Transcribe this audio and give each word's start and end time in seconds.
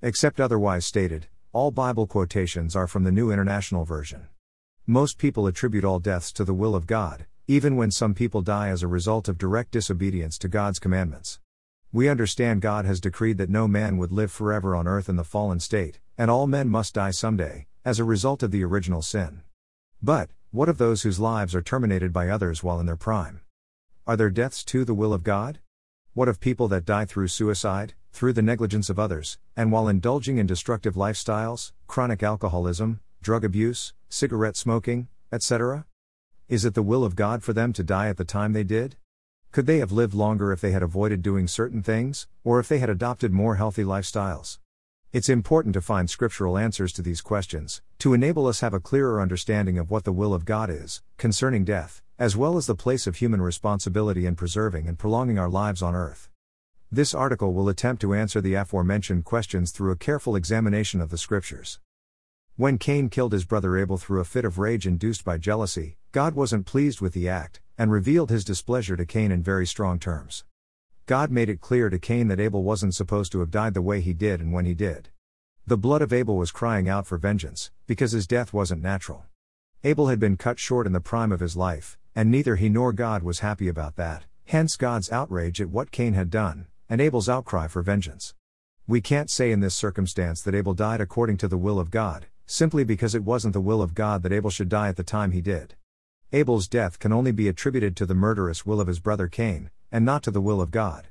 Except 0.00 0.40
otherwise 0.40 0.86
stated, 0.86 1.26
all 1.52 1.72
Bible 1.72 2.06
quotations 2.06 2.76
are 2.76 2.86
from 2.86 3.02
the 3.02 3.10
New 3.10 3.32
International 3.32 3.84
Version. 3.84 4.28
Most 4.86 5.18
people 5.18 5.48
attribute 5.48 5.84
all 5.84 5.98
deaths 5.98 6.30
to 6.34 6.44
the 6.44 6.54
will 6.54 6.76
of 6.76 6.86
God, 6.86 7.26
even 7.48 7.74
when 7.74 7.90
some 7.90 8.14
people 8.14 8.40
die 8.40 8.68
as 8.68 8.84
a 8.84 8.86
result 8.86 9.26
of 9.26 9.38
direct 9.38 9.72
disobedience 9.72 10.38
to 10.38 10.48
God's 10.48 10.78
commandments. 10.78 11.40
We 11.90 12.08
understand 12.08 12.60
God 12.60 12.84
has 12.84 13.00
decreed 13.00 13.38
that 13.38 13.50
no 13.50 13.66
man 13.66 13.96
would 13.96 14.12
live 14.12 14.30
forever 14.30 14.76
on 14.76 14.86
earth 14.86 15.08
in 15.08 15.16
the 15.16 15.24
fallen 15.24 15.58
state, 15.58 15.98
and 16.16 16.30
all 16.30 16.46
men 16.46 16.68
must 16.68 16.94
die 16.94 17.10
someday, 17.10 17.66
as 17.84 17.98
a 17.98 18.04
result 18.04 18.44
of 18.44 18.52
the 18.52 18.62
original 18.62 19.02
sin. 19.02 19.42
But, 20.00 20.30
what 20.52 20.68
of 20.68 20.78
those 20.78 21.02
whose 21.02 21.18
lives 21.18 21.56
are 21.56 21.62
terminated 21.62 22.12
by 22.12 22.28
others 22.28 22.62
while 22.62 22.78
in 22.78 22.86
their 22.86 22.94
prime? 22.94 23.40
Are 24.06 24.16
their 24.16 24.30
deaths 24.30 24.62
too 24.62 24.84
the 24.84 24.94
will 24.94 25.12
of 25.12 25.24
God? 25.24 25.58
What 26.18 26.28
of 26.28 26.40
people 26.40 26.66
that 26.66 26.84
die 26.84 27.04
through 27.04 27.28
suicide, 27.28 27.94
through 28.10 28.32
the 28.32 28.42
negligence 28.42 28.90
of 28.90 28.98
others, 28.98 29.38
and 29.56 29.70
while 29.70 29.86
indulging 29.86 30.38
in 30.38 30.48
destructive 30.48 30.96
lifestyles, 30.96 31.70
chronic 31.86 32.24
alcoholism, 32.24 32.98
drug 33.22 33.44
abuse, 33.44 33.92
cigarette 34.08 34.56
smoking, 34.56 35.06
etc.? 35.30 35.86
Is 36.48 36.64
it 36.64 36.74
the 36.74 36.82
will 36.82 37.04
of 37.04 37.14
God 37.14 37.44
for 37.44 37.52
them 37.52 37.72
to 37.72 37.84
die 37.84 38.08
at 38.08 38.16
the 38.16 38.24
time 38.24 38.52
they 38.52 38.64
did? 38.64 38.96
Could 39.52 39.66
they 39.66 39.78
have 39.78 39.92
lived 39.92 40.12
longer 40.12 40.50
if 40.50 40.60
they 40.60 40.72
had 40.72 40.82
avoided 40.82 41.22
doing 41.22 41.46
certain 41.46 41.84
things, 41.84 42.26
or 42.42 42.58
if 42.58 42.66
they 42.66 42.80
had 42.80 42.90
adopted 42.90 43.30
more 43.30 43.54
healthy 43.54 43.84
lifestyles? 43.84 44.58
It's 45.10 45.30
important 45.30 45.72
to 45.72 45.80
find 45.80 46.10
scriptural 46.10 46.58
answers 46.58 46.92
to 46.92 47.00
these 47.00 47.22
questions, 47.22 47.80
to 47.98 48.12
enable 48.12 48.46
us 48.46 48.60
have 48.60 48.74
a 48.74 48.80
clearer 48.80 49.22
understanding 49.22 49.78
of 49.78 49.90
what 49.90 50.04
the 50.04 50.12
will 50.12 50.34
of 50.34 50.44
God 50.44 50.68
is, 50.68 51.00
concerning 51.16 51.64
death, 51.64 52.02
as 52.18 52.36
well 52.36 52.58
as 52.58 52.66
the 52.66 52.74
place 52.74 53.06
of 53.06 53.16
human 53.16 53.40
responsibility 53.40 54.26
in 54.26 54.36
preserving 54.36 54.86
and 54.86 54.98
prolonging 54.98 55.38
our 55.38 55.48
lives 55.48 55.80
on 55.80 55.94
earth. 55.94 56.28
This 56.92 57.14
article 57.14 57.54
will 57.54 57.70
attempt 57.70 58.02
to 58.02 58.12
answer 58.12 58.42
the 58.42 58.52
aforementioned 58.52 59.24
questions 59.24 59.70
through 59.70 59.92
a 59.92 59.96
careful 59.96 60.36
examination 60.36 61.00
of 61.00 61.08
the 61.08 61.16
scriptures. 61.16 61.80
When 62.56 62.76
Cain 62.76 63.08
killed 63.08 63.32
his 63.32 63.46
brother 63.46 63.78
Abel 63.78 63.96
through 63.96 64.20
a 64.20 64.26
fit 64.26 64.44
of 64.44 64.58
rage 64.58 64.86
induced 64.86 65.24
by 65.24 65.38
jealousy, 65.38 65.96
God 66.12 66.34
wasn't 66.34 66.66
pleased 66.66 67.00
with 67.00 67.14
the 67.14 67.30
act, 67.30 67.62
and 67.78 67.90
revealed 67.90 68.28
his 68.28 68.44
displeasure 68.44 68.96
to 68.96 69.06
Cain 69.06 69.32
in 69.32 69.42
very 69.42 69.66
strong 69.66 69.98
terms. 69.98 70.44
God 71.08 71.30
made 71.30 71.48
it 71.48 71.62
clear 71.62 71.88
to 71.88 71.98
Cain 71.98 72.28
that 72.28 72.38
Abel 72.38 72.62
wasn't 72.62 72.94
supposed 72.94 73.32
to 73.32 73.40
have 73.40 73.50
died 73.50 73.72
the 73.72 73.80
way 73.80 74.02
he 74.02 74.12
did 74.12 74.42
and 74.42 74.52
when 74.52 74.66
he 74.66 74.74
did. 74.74 75.08
The 75.66 75.78
blood 75.78 76.02
of 76.02 76.12
Abel 76.12 76.36
was 76.36 76.50
crying 76.50 76.86
out 76.86 77.06
for 77.06 77.16
vengeance, 77.16 77.70
because 77.86 78.12
his 78.12 78.26
death 78.26 78.52
wasn't 78.52 78.82
natural. 78.82 79.24
Abel 79.82 80.08
had 80.08 80.20
been 80.20 80.36
cut 80.36 80.58
short 80.58 80.86
in 80.86 80.92
the 80.92 81.00
prime 81.00 81.32
of 81.32 81.40
his 81.40 81.56
life, 81.56 81.96
and 82.14 82.30
neither 82.30 82.56
he 82.56 82.68
nor 82.68 82.92
God 82.92 83.22
was 83.22 83.38
happy 83.38 83.68
about 83.68 83.96
that, 83.96 84.26
hence 84.44 84.76
God's 84.76 85.10
outrage 85.10 85.62
at 85.62 85.70
what 85.70 85.92
Cain 85.92 86.12
had 86.12 86.28
done, 86.28 86.66
and 86.90 87.00
Abel's 87.00 87.26
outcry 87.26 87.68
for 87.68 87.80
vengeance. 87.80 88.34
We 88.86 89.00
can't 89.00 89.30
say 89.30 89.50
in 89.50 89.60
this 89.60 89.74
circumstance 89.74 90.42
that 90.42 90.54
Abel 90.54 90.74
died 90.74 91.00
according 91.00 91.38
to 91.38 91.48
the 91.48 91.56
will 91.56 91.80
of 91.80 91.90
God, 91.90 92.26
simply 92.44 92.84
because 92.84 93.14
it 93.14 93.24
wasn't 93.24 93.54
the 93.54 93.62
will 93.62 93.80
of 93.80 93.94
God 93.94 94.22
that 94.24 94.32
Abel 94.32 94.50
should 94.50 94.68
die 94.68 94.88
at 94.88 94.96
the 94.96 95.04
time 95.04 95.30
he 95.30 95.40
did. 95.40 95.74
Abel's 96.34 96.68
death 96.68 96.98
can 96.98 97.14
only 97.14 97.32
be 97.32 97.48
attributed 97.48 97.96
to 97.96 98.04
the 98.04 98.14
murderous 98.14 98.66
will 98.66 98.78
of 98.78 98.88
his 98.88 99.00
brother 99.00 99.26
Cain, 99.26 99.70
and 99.90 100.04
not 100.04 100.22
to 100.22 100.30
the 100.30 100.40
will 100.40 100.60
of 100.60 100.70
God. 100.70 101.08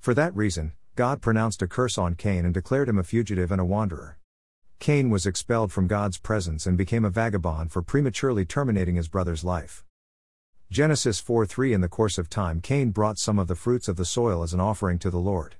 For 0.00 0.14
that 0.14 0.34
reason, 0.34 0.72
God 0.96 1.20
pronounced 1.20 1.62
a 1.62 1.66
curse 1.66 1.98
on 1.98 2.14
Cain 2.14 2.44
and 2.44 2.54
declared 2.54 2.88
him 2.88 2.98
a 2.98 3.04
fugitive 3.04 3.50
and 3.50 3.60
a 3.60 3.64
wanderer. 3.64 4.18
Cain 4.78 5.10
was 5.10 5.26
expelled 5.26 5.72
from 5.72 5.86
God's 5.86 6.18
presence 6.18 6.66
and 6.66 6.76
became 6.76 7.04
a 7.04 7.10
vagabond 7.10 7.72
for 7.72 7.82
prematurely 7.82 8.44
terminating 8.44 8.96
his 8.96 9.08
brother's 9.08 9.44
life. 9.44 9.84
Genesis 10.70 11.20
4 11.20 11.46
3 11.46 11.72
In 11.72 11.80
the 11.80 11.88
course 11.88 12.18
of 12.18 12.28
time, 12.28 12.60
Cain 12.60 12.90
brought 12.90 13.18
some 13.18 13.38
of 13.38 13.48
the 13.48 13.54
fruits 13.54 13.88
of 13.88 13.96
the 13.96 14.04
soil 14.04 14.42
as 14.42 14.52
an 14.52 14.60
offering 14.60 14.98
to 14.98 15.10
the 15.10 15.18
Lord. 15.18 15.56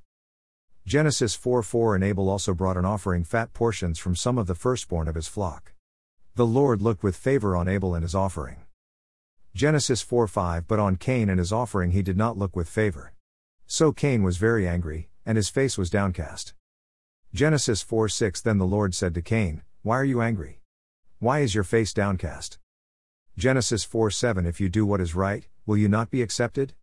Genesis 0.87 1.35
4 1.35 1.63
4 1.63 1.95
And 1.95 2.05
Abel 2.05 2.29
also 2.29 2.53
brought 2.53 2.77
an 2.77 2.85
offering 2.85 3.25
fat 3.25 3.53
portions 3.53 3.99
from 3.99 4.15
some 4.15 4.39
of 4.39 4.47
the 4.47 4.55
firstborn 4.55 5.09
of 5.09 5.15
his 5.15 5.29
flock. 5.29 5.73
The 6.35 6.47
Lord 6.47 6.83
looked 6.83 7.03
with 7.03 7.17
favor 7.17 7.57
on 7.57 7.69
Abel 7.69 7.95
and 7.95 8.03
his 8.03 8.15
offering. 8.15 8.64
Genesis 9.57 10.03
4 10.03 10.27
5 10.27 10.67
But 10.67 10.81
on 10.81 10.97
Cain 10.97 11.29
and 11.31 11.39
his 11.39 11.53
offering 11.53 11.93
he 11.93 12.03
did 12.03 12.17
not 12.17 12.37
look 12.37 12.57
with 12.57 12.69
favor. 12.69 13.13
So 13.69 13.93
Cain 13.93 14.25
was 14.25 14.37
very 14.37 14.67
angry, 14.67 15.09
and 15.25 15.37
his 15.37 15.49
face 15.49 15.79
was 15.79 15.91
downcast. 15.91 16.55
Genesis 17.33 17.81
4 17.81 18.09
6 18.09 18.41
Then 18.41 18.59
the 18.59 18.67
Lord 18.67 18.97
said 18.97 19.15
to 19.15 19.23
Cain, 19.23 19.63
Why 19.83 19.97
are 19.97 20.05
you 20.05 20.21
angry? 20.21 20.61
Why 21.21 21.39
is 21.39 21.55
your 21.55 21.63
face 21.63 21.93
downcast? 21.93 22.59
Genesis 23.39 23.85
4 23.85 24.11
7 24.11 24.45
If 24.45 24.61
you 24.61 24.69
do 24.69 24.85
what 24.85 25.01
is 25.01 25.15
right, 25.15 25.47
will 25.67 25.77
you 25.77 25.89
not 25.89 26.11
be 26.11 26.21
accepted? 26.21 26.75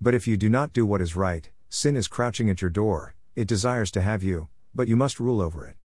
But 0.00 0.14
if 0.14 0.26
you 0.26 0.38
do 0.38 0.48
not 0.48 0.72
do 0.72 0.86
what 0.86 1.02
is 1.02 1.14
right, 1.14 1.50
sin 1.68 1.94
is 1.94 2.08
crouching 2.08 2.48
at 2.48 2.62
your 2.62 2.70
door, 2.70 3.16
it 3.36 3.46
desires 3.46 3.90
to 3.90 4.00
have 4.00 4.22
you, 4.22 4.48
but 4.74 4.88
you 4.88 4.96
must 4.96 5.20
rule 5.20 5.42
over 5.42 5.66
it. 5.66 5.76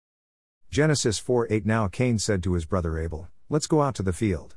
Genesis 0.71 1.19
4 1.19 1.47
8 1.49 1.65
Now 1.65 1.89
Cain 1.89 2.17
said 2.17 2.41
to 2.43 2.53
his 2.53 2.63
brother 2.63 2.97
Abel, 2.97 3.27
Let's 3.49 3.67
go 3.67 3.81
out 3.81 3.95
to 3.95 4.03
the 4.03 4.13
field. 4.13 4.55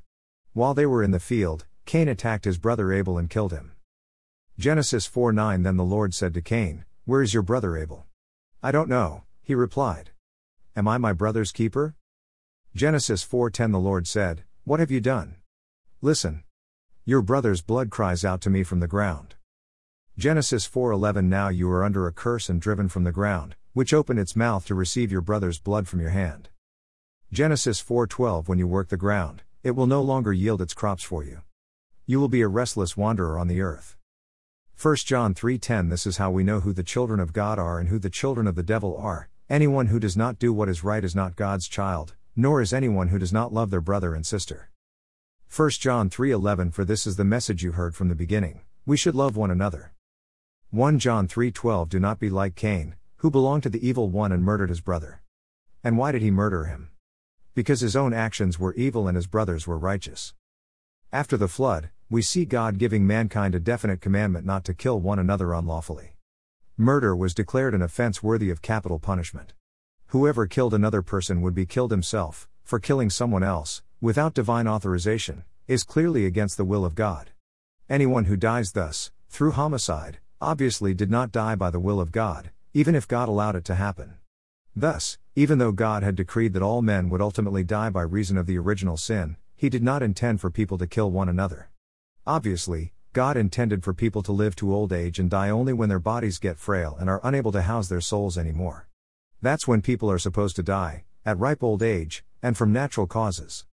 While 0.53 0.75
they 0.75 0.87
were 0.87 1.03
in 1.03 1.11
the 1.11 1.19
field, 1.19 1.65
Cain 1.85 2.09
attacked 2.09 2.45
his 2.45 2.59
brother 2.59 2.93
Abel 2.93 3.19
and 3.19 3.29
killed 3.29 3.53
him. 3.53 3.73
Genesis 4.59 5.07
4 5.07 5.33
9 5.33 5.63
Then 5.63 5.77
the 5.77 5.85
Lord 5.85 6.15
said 6.15 6.35
to 6.35 6.43
Cain, 6.43 6.85
Where 7.05 7.23
is 7.23 7.35
your 7.35 7.43
brother 7.43 7.77
Abel? 7.77 8.07
I 8.63 8.71
don't 8.71 8.89
know, 8.89 9.25
he 9.43 9.55
replied. 9.55 10.11
Am 10.77 10.89
I 10.89 10.99
my 10.99 11.13
brother's 11.13 11.53
keeper? 11.53 11.95
Genesis 12.75 13.23
4:10 13.23 13.73
The 13.73 13.79
Lord 13.79 14.07
said, 14.07 14.45
What 14.65 14.81
have 14.81 14.91
you 14.91 15.01
done? 15.01 15.37
Listen. 16.01 16.45
Your 17.05 17.21
brother's 17.21 17.61
blood 17.61 17.91
cries 17.91 18.25
out 18.25 18.41
to 18.43 18.51
me 18.51 18.63
from 18.63 18.81
the 18.81 18.89
ground. 18.89 19.35
Genesis 20.17 20.67
4:11 20.67 21.25
Now 21.25 21.49
you 21.49 21.71
are 21.71 21.85
under 21.85 22.07
a 22.07 22.13
curse 22.13 22.49
and 22.49 22.61
driven 22.61 22.89
from 22.89 23.05
the 23.05 23.13
ground, 23.13 23.57
which 23.75 23.93
opened 23.93 24.19
its 24.19 24.37
mouth 24.37 24.65
to 24.67 24.75
receive 24.75 25.13
your 25.13 25.21
brother's 25.21 25.59
blood 25.59 25.87
from 25.89 26.01
your 26.01 26.11
hand. 26.11 26.49
Genesis 27.31 27.83
4:12 27.83 28.49
When 28.49 28.59
you 28.59 28.67
work 28.67 28.89
the 28.89 28.97
ground, 28.97 29.43
it 29.63 29.73
will 29.73 29.87
no 29.87 30.01
longer 30.01 30.33
yield 30.33 30.63
its 30.63 30.73
crops 30.73 31.03
for 31.03 31.23
you. 31.23 31.43
You 32.05 32.19
will 32.19 32.29
be 32.29 32.41
a 32.41 32.49
restless 32.49 32.97
wanderer 32.97 33.39
on 33.39 33.47
the 33.47 33.61
earth. 33.61 33.97
1 34.77 34.97
John 35.07 35.35
3:10 35.35 35.89
This 35.89 36.05
is 36.05 36.17
how 36.17 36.33
we 36.33 36.43
know 36.43 36.59
who 36.59 36.73
the 36.73 36.83
children 36.83 37.21
of 37.21 37.33
God 37.33 37.61
are 37.61 37.79
and 37.79 37.91
who 37.91 38.01
the 38.01 38.11
children 38.11 38.49
of 38.49 38.57
the 38.57 38.65
devil 38.65 38.97
are. 38.97 39.29
Anyone 39.49 39.87
who 39.87 40.01
does 40.01 40.17
not 40.17 40.41
do 40.41 40.53
what 40.53 40.69
is 40.69 40.83
right 40.83 41.05
is 41.05 41.15
not 41.15 41.37
God's 41.37 41.69
child, 41.69 42.17
nor 42.35 42.61
is 42.61 42.73
anyone 42.73 43.09
who 43.09 43.21
does 43.21 43.33
not 43.33 43.53
love 43.53 43.71
their 43.71 43.81
brother 43.81 44.17
and 44.17 44.27
sister. 44.27 44.73
1 45.49 45.71
John 45.79 46.11
3:11 46.11 46.73
For 46.73 46.85
this 46.85 47.07
is 47.07 47.15
the 47.15 47.25
message 47.25 47.63
you 47.63 47.73
heard 47.73 47.95
from 47.95 48.09
the 48.09 48.17
beginning, 48.17 48.63
we 48.85 48.97
should 48.97 49.15
love 49.15 49.37
one 49.37 49.53
another. 49.53 49.93
1 50.71 50.99
John 50.99 51.29
3:12 51.29 51.89
Do 51.89 52.01
not 52.01 52.19
be 52.19 52.31
like 52.31 52.57
Cain, 52.57 52.97
who 53.19 53.31
belonged 53.31 53.63
to 53.63 53.71
the 53.71 53.87
evil 53.87 54.11
one 54.11 54.33
and 54.33 54.43
murdered 54.43 54.71
his 54.71 54.81
brother. 54.81 55.23
And 55.85 55.97
why 55.97 56.11
did 56.11 56.23
he 56.23 56.33
murder 56.33 56.65
him? 56.65 56.91
Because 57.55 57.79
his 57.79 57.95
own 57.95 58.13
actions 58.13 58.59
were 58.59 58.75
evil 58.75 59.07
and 59.07 59.15
his 59.15 59.29
brothers 59.29 59.69
were 59.69 59.79
righteous. 59.79 60.35
After 61.15 61.37
the 61.37 61.47
flood, 61.47 61.91
we 62.09 62.23
see 62.23 62.47
God 62.47 62.79
giving 62.79 63.07
mankind 63.07 63.55
a 63.55 63.61
definite 63.61 64.01
commandment 64.01 64.47
not 64.47 64.65
to 64.65 64.73
kill 64.73 64.99
one 64.99 65.19
another 65.19 65.53
unlawfully. 65.53 66.17
Murder 66.79 67.15
was 67.15 67.35
declared 67.35 67.75
an 67.75 67.83
offense 67.83 68.23
worthy 68.23 68.49
of 68.49 68.63
capital 68.63 68.99
punishment. 68.99 69.53
Whoever 70.07 70.47
killed 70.47 70.73
another 70.73 71.03
person 71.03 71.43
would 71.43 71.55
be 71.55 71.67
killed 71.67 71.91
himself, 71.91 72.49
for 72.65 72.79
killing 72.79 73.11
someone 73.11 73.43
else, 73.43 73.83
without 74.01 74.33
divine 74.33 74.67
authorization, 74.67 75.45
is 75.69 75.85
clearly 75.85 76.25
against 76.25 76.57
the 76.57 76.65
will 76.65 76.83
of 76.83 76.95
God. 76.95 77.33
Anyone 77.91 78.25
who 78.25 78.37
dies 78.39 78.73
thus, 78.73 79.11
through 79.29 79.51
homicide, 79.51 80.17
obviously 80.41 80.95
did 80.95 81.11
not 81.11 81.31
die 81.31 81.57
by 81.57 81.69
the 81.69 81.79
will 81.79 82.01
of 82.01 82.11
God, 82.11 82.53
even 82.73 82.95
if 82.95 83.07
God 83.07 83.29
allowed 83.29 83.55
it 83.55 83.67
to 83.67 83.75
happen. 83.75 84.15
Thus, 84.75 85.19
even 85.37 85.59
though 85.59 85.73
God 85.73 86.03
had 86.03 86.15
decreed 86.15 86.55
that 86.55 86.63
all 86.63 86.81
men 86.81 87.11
would 87.11 87.21
ultimately 87.21 87.65
die 87.65 87.91
by 87.91 88.01
reason 88.01 88.39
of 88.39 88.47
the 88.47 88.57
original 88.57 88.97
sin, 88.97 89.37
he 89.63 89.69
did 89.69 89.81
not 89.85 90.03
intend 90.03 90.41
for 90.41 90.51
people 90.51 90.77
to 90.77 90.89
kill 90.89 91.09
one 91.09 91.29
another. 91.29 91.71
Obviously, 92.27 92.93
God 93.13 93.37
intended 93.37 93.85
for 93.85 93.95
people 93.95 94.21
to 94.25 94.33
live 94.33 94.57
to 94.57 94.75
old 94.75 94.93
age 94.93 95.21
and 95.21 95.31
die 95.31 95.51
only 95.51 95.73
when 95.73 95.89
their 95.89 96.01
bodies 96.01 96.41
get 96.41 96.59
frail 96.59 96.97
and 96.99 97.09
are 97.09 97.21
unable 97.23 97.53
to 97.53 97.63
house 97.63 97.89
their 97.89 98.01
souls 98.01 98.37
anymore. 98.37 98.89
That's 99.41 99.69
when 99.69 99.81
people 99.81 100.11
are 100.11 100.19
supposed 100.19 100.57
to 100.57 100.65
die, 100.65 101.05
at 101.25 101.39
ripe 101.39 101.63
old 101.63 101.81
age, 101.81 102.25
and 102.43 102.57
from 102.57 102.73
natural 102.73 103.07
causes. 103.07 103.65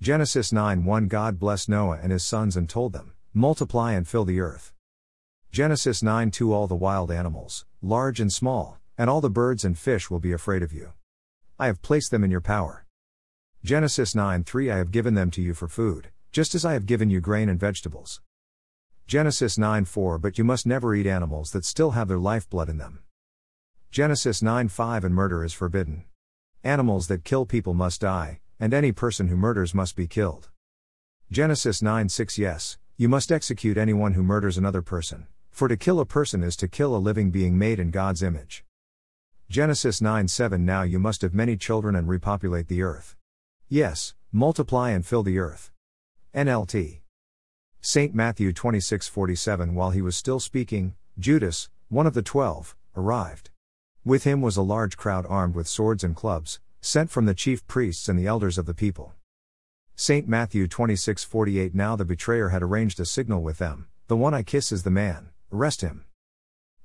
Genesis 0.00 0.52
9 0.52 0.84
1 0.84 1.08
God 1.08 1.40
blessed 1.40 1.68
Noah 1.68 1.98
and 2.00 2.12
his 2.12 2.24
sons 2.24 2.56
and 2.56 2.68
told 2.68 2.92
them, 2.92 3.12
Multiply 3.34 3.94
and 3.94 4.06
fill 4.06 4.24
the 4.24 4.38
earth. 4.38 4.72
Genesis 5.50 6.00
9 6.00 6.30
2 6.30 6.52
All 6.52 6.68
the 6.68 6.76
wild 6.76 7.10
animals, 7.10 7.66
large 7.82 8.20
and 8.20 8.32
small, 8.32 8.78
and 8.96 9.10
all 9.10 9.20
the 9.20 9.28
birds 9.28 9.64
and 9.64 9.76
fish 9.76 10.10
will 10.10 10.20
be 10.20 10.30
afraid 10.30 10.62
of 10.62 10.72
you. 10.72 10.92
I 11.58 11.66
have 11.66 11.82
placed 11.82 12.12
them 12.12 12.22
in 12.22 12.30
your 12.30 12.40
power. 12.40 12.84
Genesis 13.68 14.14
9 14.14 14.44
3 14.44 14.70
I 14.70 14.78
have 14.78 14.90
given 14.90 15.12
them 15.12 15.30
to 15.30 15.42
you 15.42 15.52
for 15.52 15.68
food, 15.68 16.08
just 16.32 16.54
as 16.54 16.64
I 16.64 16.72
have 16.72 16.86
given 16.86 17.10
you 17.10 17.20
grain 17.20 17.50
and 17.50 17.60
vegetables. 17.60 18.22
Genesis 19.06 19.58
9 19.58 19.84
4 19.84 20.18
But 20.18 20.38
you 20.38 20.44
must 20.44 20.64
never 20.66 20.94
eat 20.94 21.06
animals 21.06 21.50
that 21.50 21.66
still 21.66 21.90
have 21.90 22.08
their 22.08 22.16
lifeblood 22.16 22.70
in 22.70 22.78
them. 22.78 23.00
Genesis 23.90 24.40
9 24.40 24.68
5 24.68 25.04
And 25.04 25.14
murder 25.14 25.44
is 25.44 25.52
forbidden. 25.52 26.04
Animals 26.64 27.08
that 27.08 27.24
kill 27.24 27.44
people 27.44 27.74
must 27.74 28.00
die, 28.00 28.40
and 28.58 28.72
any 28.72 28.90
person 28.90 29.28
who 29.28 29.36
murders 29.36 29.74
must 29.74 29.96
be 29.96 30.06
killed. 30.06 30.48
Genesis 31.30 31.82
9 31.82 32.08
6 32.08 32.38
Yes, 32.38 32.78
you 32.96 33.10
must 33.10 33.30
execute 33.30 33.76
anyone 33.76 34.14
who 34.14 34.22
murders 34.22 34.56
another 34.56 34.80
person, 34.80 35.26
for 35.50 35.68
to 35.68 35.76
kill 35.76 36.00
a 36.00 36.06
person 36.06 36.42
is 36.42 36.56
to 36.56 36.68
kill 36.68 36.96
a 36.96 37.06
living 37.08 37.30
being 37.30 37.58
made 37.58 37.78
in 37.78 37.90
God's 37.90 38.22
image. 38.22 38.64
Genesis 39.50 40.00
9 40.00 40.26
7 40.26 40.64
Now 40.64 40.84
you 40.84 40.98
must 40.98 41.20
have 41.20 41.34
many 41.34 41.54
children 41.54 41.94
and 41.94 42.08
repopulate 42.08 42.68
the 42.68 42.80
earth. 42.80 43.14
Yes, 43.70 44.14
multiply 44.32 44.90
and 44.92 45.04
fill 45.04 45.22
the 45.22 45.38
earth. 45.38 45.70
NLT. 46.34 47.00
St. 47.82 48.14
Matthew 48.14 48.50
26 48.54 49.08
47 49.08 49.74
While 49.74 49.90
he 49.90 50.00
was 50.00 50.16
still 50.16 50.40
speaking, 50.40 50.94
Judas, 51.18 51.68
one 51.90 52.06
of 52.06 52.14
the 52.14 52.22
twelve, 52.22 52.74
arrived. 52.96 53.50
With 54.06 54.24
him 54.24 54.40
was 54.40 54.56
a 54.56 54.62
large 54.62 54.96
crowd 54.96 55.26
armed 55.28 55.54
with 55.54 55.68
swords 55.68 56.02
and 56.02 56.16
clubs, 56.16 56.60
sent 56.80 57.10
from 57.10 57.26
the 57.26 57.34
chief 57.34 57.66
priests 57.66 58.08
and 58.08 58.18
the 58.18 58.26
elders 58.26 58.56
of 58.56 58.64
the 58.64 58.72
people. 58.72 59.12
St. 59.96 60.26
Matthew 60.26 60.66
26:48 60.66 61.74
Now 61.74 61.94
the 61.94 62.06
betrayer 62.06 62.48
had 62.48 62.62
arranged 62.62 62.98
a 63.00 63.04
signal 63.04 63.42
with 63.42 63.58
them, 63.58 63.88
the 64.06 64.16
one 64.16 64.32
I 64.32 64.44
kiss 64.44 64.72
is 64.72 64.82
the 64.82 64.90
man, 64.90 65.28
arrest 65.52 65.82
him. 65.82 66.06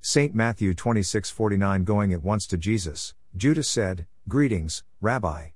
St. 0.02 0.36
Matthew 0.36 0.74
26:49 0.74 1.86
Going 1.86 2.12
at 2.12 2.24
once 2.24 2.46
to 2.48 2.58
Jesus, 2.58 3.14
Judas 3.38 3.70
said, 3.70 4.06
Greetings, 4.28 4.84
Rabbi, 5.00 5.53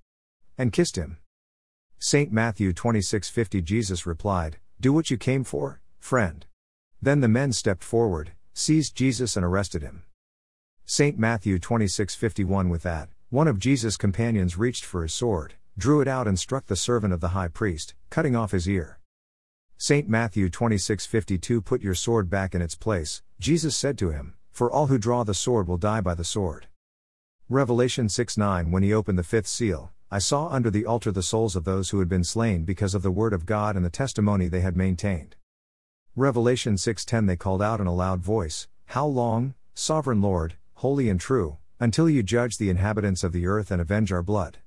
and 0.58 0.74
kissed 0.74 0.96
him. 0.96 1.18
St. 2.00 2.32
Matthew 2.32 2.74
26:50 2.74 3.64
Jesus 3.64 4.06
replied, 4.06 4.58
Do 4.80 4.94
what 4.94 5.10
you 5.10 5.18
came 5.18 5.44
for, 5.44 5.82
friend. 6.00 6.46
Then 7.02 7.22
the 7.22 7.28
men 7.28 7.54
stepped 7.54 7.84
forward, 7.84 8.32
seized 8.54 8.96
Jesus 8.96 9.36
and 9.36 9.46
arrested 9.46 9.82
him. 9.82 10.04
St. 10.86 11.18
Matthew 11.18 11.60
26:51 11.60 12.70
With 12.70 12.84
that, 12.84 13.10
one 13.30 13.48
of 13.48 13.60
Jesus' 13.60 13.98
companions 13.98 14.58
reached 14.58 14.86
for 14.86 15.04
his 15.04 15.14
sword, 15.14 15.56
drew 15.78 16.02
it 16.02 16.08
out 16.08 16.28
and 16.28 16.40
struck 16.40 16.68
the 16.68 16.76
servant 16.76 17.14
of 17.14 17.20
the 17.20 17.30
high 17.30 17.50
priest, 17.50 17.94
cutting 18.10 18.36
off 18.36 18.52
his 18.52 18.70
ear. 18.70 19.00
St. 19.78 20.08
Matthew 20.10 20.50
26:52 20.50 21.62
Put 21.64 21.82
your 21.82 21.94
sword 21.94 22.30
back 22.30 22.56
in 22.56 22.62
its 22.62 22.76
place, 22.76 23.22
Jesus 23.40 23.76
said 23.76 23.98
to 24.00 24.12
him, 24.12 24.34
for 24.58 24.72
all 24.72 24.88
who 24.88 24.98
draw 24.98 25.24
the 25.24 25.36
sword 25.36 25.68
will 25.68 25.78
die 25.78 26.02
by 26.02 26.16
the 26.16 26.24
sword. 26.24 26.68
Revelation 27.48 28.08
6:9 28.08 28.72
When 28.72 28.82
he 28.82 28.92
opened 28.92 29.20
the 29.20 29.24
fifth 29.24 29.46
seal, 29.46 29.92
I 30.10 30.20
saw 30.20 30.48
under 30.48 30.72
the 30.72 30.86
altar 30.86 31.12
the 31.12 31.22
souls 31.22 31.58
of 31.58 31.66
those 31.66 31.90
who 31.90 32.00
had 32.00 32.08
been 32.08 32.24
slain 32.24 32.64
because 32.64 32.96
of 32.96 33.02
the 33.02 33.12
word 33.12 33.34
of 33.34 33.46
God 33.46 33.76
and 33.76 33.84
the 33.84 33.90
testimony 33.90 34.48
they 34.48 34.62
had 34.62 34.78
maintained. 34.78 35.36
Revelation 36.16 36.76
6:10 36.78 37.28
They 37.28 37.36
called 37.36 37.62
out 37.62 37.82
in 37.82 37.88
a 37.88 37.94
loud 37.94 38.22
voice, 38.22 38.70
How 38.86 39.06
long, 39.06 39.54
sovereign 39.74 40.22
Lord, 40.22 40.56
holy 40.76 41.10
and 41.10 41.20
true, 41.20 41.58
until 41.78 42.10
you 42.10 42.24
judge 42.24 42.58
the 42.58 42.70
inhabitants 42.70 43.22
of 43.22 43.34
the 43.34 43.48
earth 43.48 43.70
and 43.70 43.82
avenge 43.82 44.14
our 44.14 44.24
blood? 44.24 44.60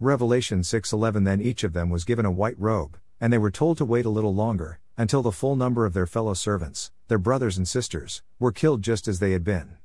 Revelation 0.00 0.62
6:11 0.62 1.24
Then 1.24 1.42
each 1.42 1.62
of 1.62 1.74
them 1.74 1.90
was 1.90 2.04
given 2.04 2.24
a 2.24 2.30
white 2.30 2.58
robe, 2.58 2.96
and 3.20 3.30
they 3.30 3.38
were 3.38 3.50
told 3.50 3.76
to 3.78 3.84
wait 3.84 4.06
a 4.06 4.10
little 4.10 4.34
longer, 4.34 4.80
until 4.96 5.20
the 5.20 5.30
full 5.30 5.56
number 5.56 5.84
of 5.84 5.92
their 5.92 6.06
fellow 6.06 6.32
servants, 6.32 6.90
their 7.08 7.18
brothers 7.18 7.58
and 7.58 7.68
sisters, 7.68 8.22
were 8.38 8.50
killed 8.50 8.80
just 8.80 9.08
as 9.08 9.18
they 9.18 9.32
had 9.32 9.44
been. 9.44 9.76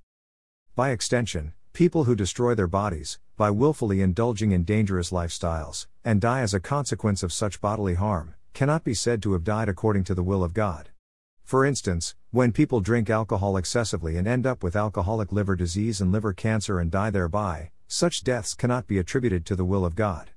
By 0.74 0.92
extension, 0.92 1.52
people 1.74 2.04
who 2.04 2.16
destroy 2.16 2.56
their 2.56 2.68
bodies, 2.68 3.20
by 3.38 3.50
willfully 3.50 4.02
indulging 4.02 4.52
in 4.52 4.64
dangerous 4.64 5.12
lifestyles, 5.12 5.88
and 6.04 6.20
die 6.20 6.42
as 6.42 6.54
a 6.54 6.60
consequence 6.60 7.24
of 7.24 7.32
such 7.32 7.62
bodily 7.62 7.94
harm, 7.94 8.36
cannot 8.54 8.84
be 8.84 8.94
said 8.94 9.22
to 9.22 9.34
have 9.34 9.44
died 9.44 9.70
according 9.70 10.04
to 10.04 10.14
the 10.14 10.24
will 10.24 10.44
of 10.44 10.54
God. 10.54 10.90
For 11.44 11.66
instance, 11.66 12.16
when 12.32 12.52
people 12.52 12.80
drink 12.80 13.10
alcohol 13.10 13.58
excessively 13.58 14.18
and 14.18 14.28
end 14.28 14.46
up 14.46 14.62
with 14.62 14.76
alcoholic 14.76 15.32
liver 15.32 15.56
disease 15.56 16.02
and 16.02 16.12
liver 16.12 16.34
cancer 16.34 16.80
and 16.80 16.92
die 16.92 17.10
thereby, 17.10 17.72
such 17.88 18.24
deaths 18.24 18.54
cannot 18.54 18.86
be 18.86 19.00
attributed 19.00 19.46
to 19.46 19.56
the 19.56 19.66
will 19.66 19.84
of 19.84 19.96
God. 19.96 20.32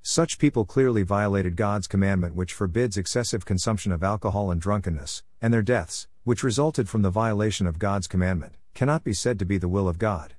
Such 0.00 0.38
people 0.38 0.64
clearly 0.64 1.02
violated 1.02 1.56
God's 1.56 1.86
commandment 1.86 2.34
which 2.34 2.52
forbids 2.52 2.96
excessive 2.96 3.44
consumption 3.44 3.90
of 3.90 4.02
alcohol 4.02 4.50
and 4.50 4.60
drunkenness, 4.60 5.22
and 5.42 5.52
their 5.52 5.62
deaths, 5.62 6.08
which 6.24 6.42
resulted 6.42 6.88
from 6.88 7.02
the 7.02 7.10
violation 7.10 7.66
of 7.66 7.78
God's 7.78 8.06
commandment, 8.06 8.54
cannot 8.74 9.02
be 9.02 9.12
said 9.12 9.38
to 9.38 9.44
be 9.44 9.58
the 9.58 9.68
will 9.68 9.88
of 9.88 9.98
God. 9.98 10.34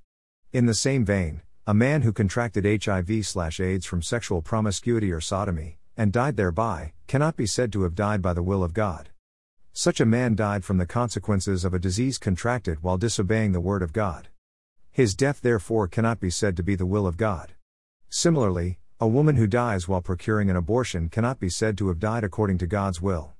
In 0.56 0.68
the 0.68 0.74
same 0.74 1.04
vein, 1.04 1.42
a 1.68 1.74
man 1.74 2.04
who 2.04 2.13
contracted 2.13 2.63
HIV/AIDS 2.63 3.86
from 3.86 4.02
sexual 4.02 4.42
promiscuity 4.42 5.12
or 5.12 5.19
sodomy 5.19 5.80
and 5.98 6.13
died 6.13 6.38
thereby 6.38 6.94
cannot 7.07 7.36
be 7.36 7.46
said 7.46 7.74
to 7.74 7.84
have 7.84 7.94
died 7.94 8.22
by 8.22 8.31
the 8.31 8.42
will 8.42 8.63
of 8.63 8.74
God. 8.74 9.10
Such 9.74 10.00
a 10.00 10.06
man 10.06 10.34
died 10.34 10.63
from 10.63 10.78
the 10.78 10.86
consequences 10.86 11.66
of 11.66 11.74
a 11.74 11.78
disease 11.78 12.18
contracted 12.18 12.81
while 12.81 12.98
disobeying 12.98 13.52
the 13.52 13.60
word 13.60 13.81
of 13.81 13.92
God. 13.92 14.30
His 14.94 15.13
death 15.13 15.42
therefore 15.42 15.90
cannot 15.90 16.22
be 16.22 16.30
said 16.30 16.56
to 16.56 16.63
be 16.63 16.75
the 16.75 16.86
will 16.86 17.06
of 17.06 17.18
God. 17.18 17.56
Similarly, 18.07 18.80
a 18.98 19.10
woman 19.10 19.36
who 19.36 19.48
dies 19.48 19.90
while 19.90 20.00
procuring 20.00 20.50
an 20.50 20.56
abortion 20.56 21.10
cannot 21.10 21.38
be 21.38 21.50
said 21.50 21.78
to 21.80 21.90
have 21.90 22.00
died 22.00 22.24
according 22.24 22.60
to 22.60 22.66
God's 22.66 23.02
will. 23.02 23.34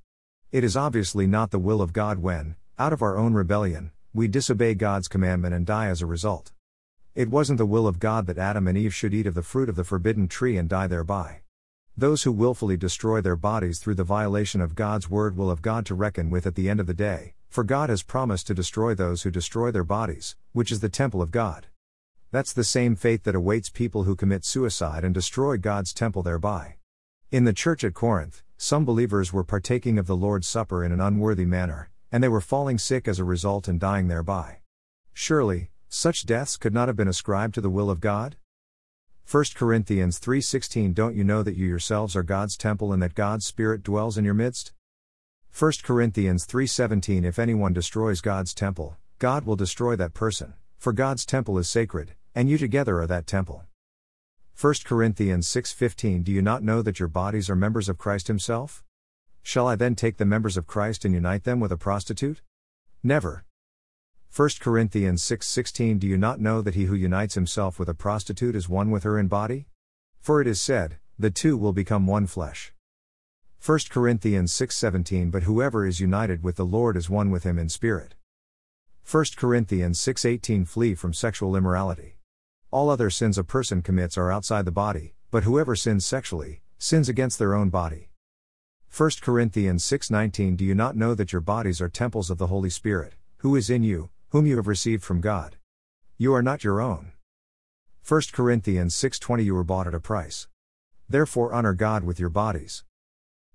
It 0.52 0.64
is 0.64 0.76
obviously 0.76 1.26
not 1.26 1.50
the 1.50 1.58
will 1.58 1.80
of 1.80 1.94
God 1.94 2.18
when, 2.18 2.56
out 2.78 2.92
of 2.92 3.00
our 3.00 3.16
own 3.16 3.32
rebellion, 3.32 3.90
we 4.12 4.28
disobey 4.28 4.74
God's 4.74 5.08
commandment 5.08 5.54
and 5.54 5.64
die 5.64 5.86
as 5.86 6.02
a 6.02 6.06
result. 6.06 6.52
It 7.16 7.30
wasn't 7.30 7.56
the 7.56 7.64
will 7.64 7.86
of 7.86 7.98
God 7.98 8.26
that 8.26 8.36
Adam 8.36 8.68
and 8.68 8.76
Eve 8.76 8.94
should 8.94 9.14
eat 9.14 9.26
of 9.26 9.32
the 9.32 9.42
fruit 9.42 9.70
of 9.70 9.74
the 9.74 9.84
forbidden 9.84 10.28
tree 10.28 10.58
and 10.58 10.68
die 10.68 10.86
thereby. 10.86 11.40
Those 11.96 12.24
who 12.24 12.30
willfully 12.30 12.76
destroy 12.76 13.22
their 13.22 13.36
bodies 13.36 13.78
through 13.78 13.94
the 13.94 14.04
violation 14.04 14.60
of 14.60 14.74
God's 14.74 15.08
word 15.08 15.34
will 15.34 15.48
have 15.48 15.62
God 15.62 15.86
to 15.86 15.94
reckon 15.94 16.28
with 16.28 16.46
at 16.46 16.56
the 16.56 16.68
end 16.68 16.78
of 16.78 16.86
the 16.86 16.92
day, 16.92 17.32
for 17.48 17.64
God 17.64 17.88
has 17.88 18.02
promised 18.02 18.46
to 18.48 18.54
destroy 18.54 18.94
those 18.94 19.22
who 19.22 19.30
destroy 19.30 19.70
their 19.70 19.82
bodies, 19.82 20.36
which 20.52 20.70
is 20.70 20.80
the 20.80 20.90
temple 20.90 21.22
of 21.22 21.30
God. 21.30 21.68
That's 22.32 22.52
the 22.52 22.64
same 22.64 22.94
fate 22.94 23.24
that 23.24 23.34
awaits 23.34 23.70
people 23.70 24.04
who 24.04 24.14
commit 24.14 24.44
suicide 24.44 25.02
and 25.02 25.14
destroy 25.14 25.56
God's 25.56 25.94
temple 25.94 26.22
thereby. 26.22 26.74
In 27.32 27.44
the 27.44 27.54
church 27.54 27.82
at 27.82 27.94
Corinth, 27.94 28.42
some 28.58 28.84
believers 28.84 29.32
were 29.32 29.42
partaking 29.42 29.98
of 29.98 30.06
the 30.06 30.16
Lord's 30.16 30.46
Supper 30.48 30.84
in 30.84 30.92
an 30.92 31.00
unworthy 31.00 31.46
manner, 31.46 31.88
and 32.12 32.22
they 32.22 32.28
were 32.28 32.42
falling 32.42 32.76
sick 32.76 33.08
as 33.08 33.18
a 33.18 33.24
result 33.24 33.68
and 33.68 33.80
dying 33.80 34.08
thereby. 34.08 34.58
Surely, 35.14 35.70
such 35.88 36.26
deaths 36.26 36.56
could 36.56 36.74
not 36.74 36.88
have 36.88 36.96
been 36.96 37.08
ascribed 37.08 37.54
to 37.54 37.60
the 37.60 37.70
will 37.70 37.90
of 37.90 38.00
God? 38.00 38.36
1 39.28 39.44
Corinthians 39.54 40.18
3:16 40.18 40.92
Don't 40.92 41.16
you 41.16 41.24
know 41.24 41.42
that 41.42 41.56
you 41.56 41.66
yourselves 41.66 42.14
are 42.14 42.22
God's 42.22 42.56
temple 42.56 42.92
and 42.92 43.02
that 43.02 43.14
God's 43.14 43.46
spirit 43.46 43.82
dwells 43.82 44.16
in 44.16 44.24
your 44.24 44.34
midst? 44.34 44.72
1 45.50 45.72
Corinthians 45.82 46.44
3:17 46.46 47.24
If 47.24 47.38
anyone 47.38 47.72
destroys 47.72 48.20
God's 48.20 48.52
temple, 48.52 48.96
God 49.18 49.46
will 49.46 49.56
destroy 49.56 49.96
that 49.96 50.12
person, 50.12 50.54
for 50.76 50.92
God's 50.92 51.24
temple 51.24 51.56
is 51.58 51.68
sacred, 51.68 52.14
and 52.34 52.50
you 52.50 52.58
together 52.58 53.00
are 53.00 53.06
that 53.06 53.26
temple. 53.26 53.64
1 54.54 54.84
Corinthians 54.84 55.48
6:15 55.48 56.22
Do 56.22 56.30
you 56.30 56.42
not 56.42 56.62
know 56.62 56.82
that 56.82 57.00
your 57.00 57.08
bodies 57.08 57.48
are 57.48 57.56
members 57.56 57.88
of 57.88 57.96
Christ 57.96 58.28
himself? 58.28 58.84
Shall 59.42 59.66
I 59.66 59.76
then 59.76 59.94
take 59.94 60.18
the 60.18 60.26
members 60.26 60.56
of 60.56 60.66
Christ 60.66 61.04
and 61.04 61.14
unite 61.14 61.44
them 61.44 61.58
with 61.58 61.72
a 61.72 61.76
prostitute? 61.76 62.42
Never. 63.02 63.45
1 64.34 64.48
Corinthians 64.60 65.22
6:16 65.22 65.98
Do 65.98 66.06
you 66.06 66.18
not 66.18 66.40
know 66.40 66.60
that 66.60 66.74
he 66.74 66.84
who 66.84 66.94
unites 66.94 67.34
himself 67.34 67.78
with 67.78 67.88
a 67.88 67.94
prostitute 67.94 68.54
is 68.54 68.68
one 68.68 68.90
with 68.90 69.02
her 69.02 69.18
in 69.18 69.28
body? 69.28 69.66
For 70.20 70.40
it 70.40 70.46
is 70.46 70.60
said, 70.60 70.98
the 71.18 71.30
two 71.30 71.56
will 71.56 71.72
become 71.72 72.06
one 72.06 72.26
flesh. 72.26 72.74
1 73.64 73.78
Corinthians 73.88 74.52
6:17 74.52 75.30
But 75.30 75.44
whoever 75.44 75.86
is 75.86 76.00
united 76.00 76.42
with 76.42 76.56
the 76.56 76.66
Lord 76.66 76.96
is 76.96 77.08
one 77.08 77.30
with 77.30 77.44
him 77.44 77.58
in 77.58 77.70
spirit. 77.70 78.14
1 79.10 79.24
Corinthians 79.36 79.98
6:18 79.98 80.66
Flee 80.66 80.94
from 80.94 81.14
sexual 81.14 81.56
immorality. 81.56 82.18
All 82.70 82.90
other 82.90 83.08
sins 83.08 83.38
a 83.38 83.44
person 83.44 83.80
commits 83.80 84.18
are 84.18 84.30
outside 84.30 84.66
the 84.66 84.70
body, 84.70 85.14
but 85.30 85.44
whoever 85.44 85.74
sins 85.74 86.04
sexually 86.04 86.60
sins 86.78 87.08
against 87.08 87.38
their 87.38 87.54
own 87.54 87.70
body. 87.70 88.10
1 88.90 89.10
Corinthians 89.22 89.84
6:19 89.84 90.56
Do 90.56 90.64
you 90.64 90.74
not 90.74 90.96
know 90.96 91.14
that 91.14 91.32
your 91.32 91.40
bodies 91.40 91.80
are 91.80 91.88
temples 91.88 92.28
of 92.28 92.38
the 92.38 92.48
Holy 92.48 92.70
Spirit, 92.70 93.14
who 93.38 93.56
is 93.56 93.70
in 93.70 93.82
you, 93.82 94.10
whom 94.36 94.46
you 94.46 94.56
have 94.56 94.68
received 94.68 95.02
from 95.02 95.22
God. 95.22 95.56
You 96.18 96.34
are 96.34 96.42
not 96.42 96.62
your 96.62 96.78
own. 96.78 97.12
1 98.06 98.20
Corinthians 98.34 98.94
6:20 98.94 99.42
You 99.42 99.54
were 99.54 99.64
bought 99.64 99.86
at 99.86 99.94
a 99.94 99.98
price. 99.98 100.46
Therefore 101.08 101.54
honor 101.54 101.72
God 101.72 102.04
with 102.04 102.20
your 102.20 102.28
bodies. 102.28 102.84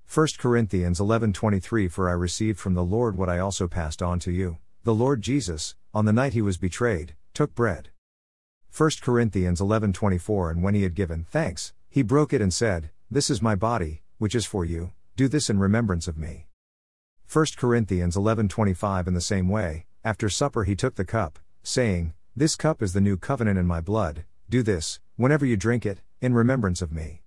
1 0.07 0.39
Corinthians 0.39 0.99
11:23 0.99 1.87
For 1.87 2.09
I 2.09 2.13
received 2.13 2.57
from 2.57 2.73
the 2.73 2.83
Lord 2.83 3.15
what 3.15 3.29
I 3.29 3.37
also 3.37 3.67
passed 3.67 4.01
on 4.01 4.17
to 4.21 4.31
you. 4.31 4.57
The 4.81 4.95
Lord 4.95 5.21
Jesus, 5.21 5.75
on 5.93 6.05
the 6.05 6.13
night 6.13 6.33
he 6.33 6.41
was 6.41 6.57
betrayed, 6.57 7.13
took 7.35 7.53
bread. 7.53 7.91
1 8.75 8.89
Corinthians 9.03 9.61
11:24 9.61 10.49
And 10.49 10.63
when 10.63 10.73
he 10.73 10.81
had 10.81 10.95
given 10.95 11.25
thanks, 11.25 11.73
he 11.89 12.01
broke 12.01 12.33
it 12.33 12.41
and 12.41 12.51
said, 12.51 12.89
This 13.11 13.29
is 13.29 13.39
my 13.39 13.53
body, 13.53 14.01
which 14.17 14.33
is 14.33 14.47
for 14.47 14.65
you. 14.65 14.93
Do 15.15 15.27
this 15.27 15.47
in 15.47 15.59
remembrance 15.59 16.07
of 16.07 16.17
me. 16.17 16.47
1 17.31 17.45
Corinthians 17.55 18.15
11:25 18.15 19.05
In 19.05 19.13
the 19.13 19.21
same 19.21 19.47
way, 19.47 19.85
after 20.03 20.29
supper 20.29 20.63
he 20.63 20.75
took 20.75 20.95
the 20.95 21.05
cup, 21.05 21.37
saying, 21.63 22.13
This 22.35 22.55
cup 22.55 22.81
is 22.81 22.93
the 22.93 23.01
new 23.01 23.17
covenant 23.17 23.59
in 23.59 23.67
my 23.67 23.81
blood, 23.81 24.25
do 24.49 24.63
this, 24.63 24.99
whenever 25.15 25.45
you 25.45 25.55
drink 25.55 25.85
it, 25.85 25.99
in 26.21 26.33
remembrance 26.33 26.81
of 26.81 26.91
me. 26.91 27.21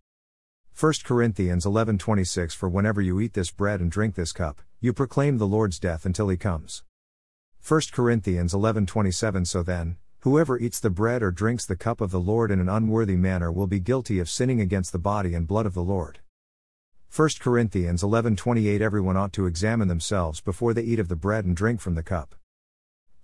1 0.78 0.93
Corinthians 1.04 1.64
11:26 1.64 2.52
For 2.52 2.69
whenever 2.69 3.00
you 3.00 3.21
eat 3.21 3.35
this 3.35 3.52
bread 3.52 3.81
and 3.81 3.93
drink 3.93 4.16
this 4.16 4.33
cup, 4.33 4.61
you 4.81 4.93
proclaim 4.93 5.38
the 5.38 5.47
Lord's 5.47 5.78
death 5.78 6.04
until 6.04 6.28
he 6.28 6.37
comes. 6.37 6.83
1 7.66 7.81
Corinthians 7.93 8.52
11:27 8.52 9.47
So 9.47 9.62
then, 9.62 9.97
whoever 10.21 10.59
eats 10.59 10.81
the 10.81 10.90
bread 10.90 11.23
or 11.23 11.31
drinks 11.31 11.64
the 11.64 11.76
cup 11.76 12.00
of 12.00 12.11
the 12.11 12.19
Lord 12.19 12.50
in 12.50 12.59
an 12.59 12.69
unworthy 12.69 13.14
manner 13.14 13.52
will 13.52 13.69
be 13.69 13.78
guilty 13.78 14.19
of 14.19 14.28
sinning 14.28 14.61
against 14.61 14.90
the 14.90 14.99
body 14.99 15.33
and 15.35 15.47
blood 15.47 15.66
of 15.66 15.75
the 15.75 15.83
Lord. 15.83 16.19
1 17.09 17.28
Corinthians 17.38 18.02
11:28 18.02 18.81
Everyone 18.81 19.16
ought 19.16 19.33
to 19.35 19.47
examine 19.47 19.87
themselves 19.87 20.40
before 20.40 20.75
they 20.75 20.83
eat 20.83 20.99
of 20.99 21.07
the 21.07 21.14
bread 21.14 21.45
and 21.45 21.57
drink 21.57 21.81
from 21.81 21.95
the 21.95 22.02
cup. 22.02 22.35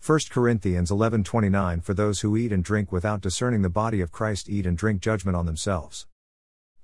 1 0.02 0.19
Corinthians 0.30 0.90
11:29 0.90 1.83
For 1.83 1.92
those 1.92 2.23
who 2.23 2.35
eat 2.35 2.52
and 2.52 2.64
drink 2.64 2.90
without 2.90 3.21
discerning 3.21 3.61
the 3.61 3.69
body 3.69 4.00
of 4.00 4.11
Christ 4.11 4.49
eat 4.49 4.64
and 4.64 4.75
drink 4.75 5.02
judgment 5.02 5.37
on 5.37 5.45
themselves. 5.45 6.07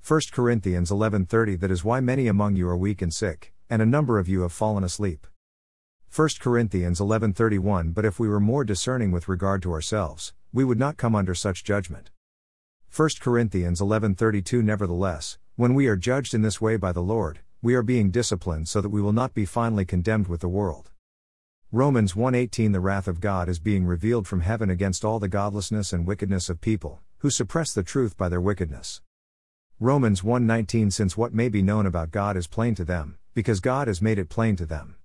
1 0.06 0.20
Corinthians 0.32 0.90
11:30 0.90 1.58
That 1.58 1.70
is 1.70 1.82
why 1.82 2.00
many 2.00 2.26
among 2.26 2.56
you 2.56 2.68
are 2.68 2.76
weak 2.76 3.00
and 3.00 3.14
sick, 3.14 3.54
and 3.70 3.80
a 3.80 3.86
number 3.86 4.18
of 4.18 4.28
you 4.28 4.42
have 4.42 4.52
fallen 4.52 4.84
asleep. 4.84 5.26
1 6.14 6.28
Corinthians 6.40 7.00
11:31 7.00 7.94
But 7.94 8.04
if 8.04 8.20
we 8.20 8.28
were 8.28 8.38
more 8.38 8.64
discerning 8.64 9.10
with 9.10 9.28
regard 9.28 9.62
to 9.62 9.72
ourselves, 9.72 10.34
we 10.52 10.62
would 10.62 10.78
not 10.78 10.98
come 10.98 11.14
under 11.14 11.34
such 11.34 11.64
judgment. 11.64 12.10
1 12.94 13.08
Corinthians 13.22 13.80
11:32 13.80 14.62
Nevertheless, 14.62 15.38
when 15.54 15.72
we 15.72 15.86
are 15.86 15.96
judged 15.96 16.34
in 16.34 16.42
this 16.42 16.60
way 16.60 16.76
by 16.76 16.92
the 16.92 17.00
Lord, 17.00 17.40
we 17.62 17.74
are 17.74 17.82
being 17.82 18.10
disciplined 18.10 18.68
so 18.68 18.82
that 18.82 18.90
we 18.90 19.00
will 19.00 19.14
not 19.14 19.32
be 19.32 19.46
finally 19.46 19.86
condemned 19.86 20.28
with 20.28 20.42
the 20.42 20.50
world. 20.50 20.90
Romans 21.76 22.14
1:18 22.14 22.72
The 22.72 22.80
wrath 22.80 23.06
of 23.06 23.20
God 23.20 23.50
is 23.50 23.58
being 23.58 23.84
revealed 23.84 24.26
from 24.26 24.40
heaven 24.40 24.70
against 24.70 25.04
all 25.04 25.18
the 25.18 25.28
godlessness 25.28 25.92
and 25.92 26.06
wickedness 26.06 26.48
of 26.48 26.62
people 26.62 27.00
who 27.18 27.28
suppress 27.28 27.74
the 27.74 27.82
truth 27.82 28.16
by 28.16 28.30
their 28.30 28.40
wickedness. 28.40 29.02
Romans 29.78 30.22
1:19 30.22 30.90
Since 30.90 31.18
what 31.18 31.34
may 31.34 31.50
be 31.50 31.60
known 31.60 31.84
about 31.84 32.10
God 32.10 32.34
is 32.34 32.46
plain 32.46 32.74
to 32.76 32.84
them, 32.86 33.18
because 33.34 33.60
God 33.60 33.88
has 33.88 34.00
made 34.00 34.18
it 34.18 34.30
plain 34.30 34.56
to 34.56 34.64
them. 34.64 34.96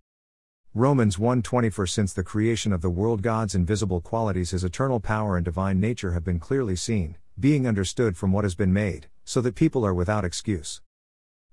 Romans 0.73 1.17
1:20 1.17 1.69
For 1.69 1.85
since 1.85 2.13
the 2.13 2.23
creation 2.23 2.71
of 2.71 2.79
the 2.79 2.89
world 2.89 3.21
God's 3.21 3.53
invisible 3.53 3.99
qualities 3.99 4.51
his 4.51 4.63
eternal 4.63 5.01
power 5.01 5.35
and 5.35 5.43
divine 5.43 5.81
nature 5.81 6.13
have 6.13 6.23
been 6.23 6.39
clearly 6.39 6.77
seen, 6.77 7.17
being 7.37 7.67
understood 7.67 8.15
from 8.15 8.31
what 8.31 8.45
has 8.45 8.55
been 8.55 8.71
made, 8.71 9.09
so 9.25 9.41
that 9.41 9.55
people 9.55 9.85
are 9.85 9.93
without 9.93 10.23
excuse. 10.23 10.81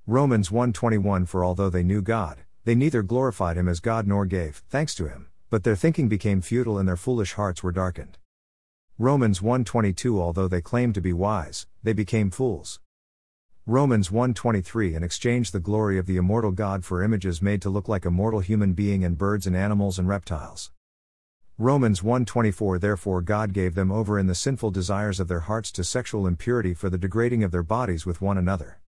Romans 0.07 0.53
1:21 0.53 1.27
For 1.27 1.45
although 1.45 1.71
they 1.71 1.83
knew 1.83 2.03
God, 2.03 2.45
they 2.69 2.75
neither 2.75 3.03
glorified 3.03 3.57
him 3.57 3.67
as 3.67 3.81
God 3.81 4.07
nor 4.07 4.27
gave 4.27 4.63
thanks 4.69 4.95
to 4.97 5.09
him, 5.09 5.29
but 5.49 5.65
their 5.65 5.75
thinking 5.75 6.07
became 6.07 6.43
futile 6.43 6.77
and 6.77 6.87
their 6.87 6.99
foolish 6.99 7.33
hearts 7.33 7.63
were 7.63 7.73
darkened. 7.73 8.19
Romans 8.99 9.41
1:22 9.41 10.21
Although 10.21 10.49
they 10.49 10.61
claimed 10.61 10.95
to 10.95 11.01
be 11.01 11.15
wise, 11.15 11.67
they 11.83 11.95
became 11.95 12.31
fools. 12.31 12.79
Romans 13.65 14.11
1:23 14.11 14.95
and 14.95 15.03
exchanged 15.03 15.55
the 15.55 15.61
glory 15.61 15.97
of 15.97 16.05
the 16.05 16.19
immortal 16.19 16.53
God 16.53 16.85
for 16.85 17.03
images 17.03 17.41
made 17.41 17.63
to 17.63 17.71
look 17.71 17.89
like 17.89 18.05
a 18.05 18.11
mortal 18.11 18.41
human 18.41 18.75
being 18.75 19.03
and 19.03 19.17
birds 19.17 19.47
and 19.47 19.57
animals 19.57 19.99
and 19.99 20.07
reptiles. 20.07 20.71
Romans 21.57 22.03
1:24 22.03 22.79
Therefore 22.79 23.23
God 23.23 23.55
gave 23.55 23.77
them 23.77 23.91
over 23.91 24.19
in 24.19 24.27
the 24.27 24.35
sinful 24.35 24.73
desires 24.73 25.21
of 25.21 25.29
their 25.29 25.49
hearts 25.49 25.73
to 25.73 25.83
sexual 25.83 26.27
impurity 26.27 26.75
for 26.75 26.91
the 26.91 26.99
degrading 26.99 27.43
of 27.43 27.51
their 27.51 27.63
bodies 27.63 28.05
with 28.05 28.21
one 28.21 28.37
another. 28.37 28.79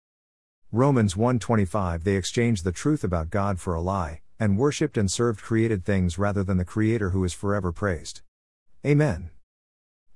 Romans 0.72 1.16
1:25 1.16 2.04
They 2.04 2.14
exchanged 2.14 2.62
the 2.62 2.70
truth 2.70 3.02
about 3.02 3.28
God 3.28 3.58
for 3.58 3.74
a 3.74 3.80
lie 3.80 4.20
and 4.38 4.56
worshiped 4.56 4.96
and 4.96 5.10
served 5.10 5.42
created 5.42 5.84
things 5.84 6.16
rather 6.16 6.44
than 6.44 6.58
the 6.58 6.64
creator 6.64 7.10
who 7.10 7.24
is 7.24 7.32
forever 7.32 7.72
praised. 7.72 8.20
Amen. 8.86 9.30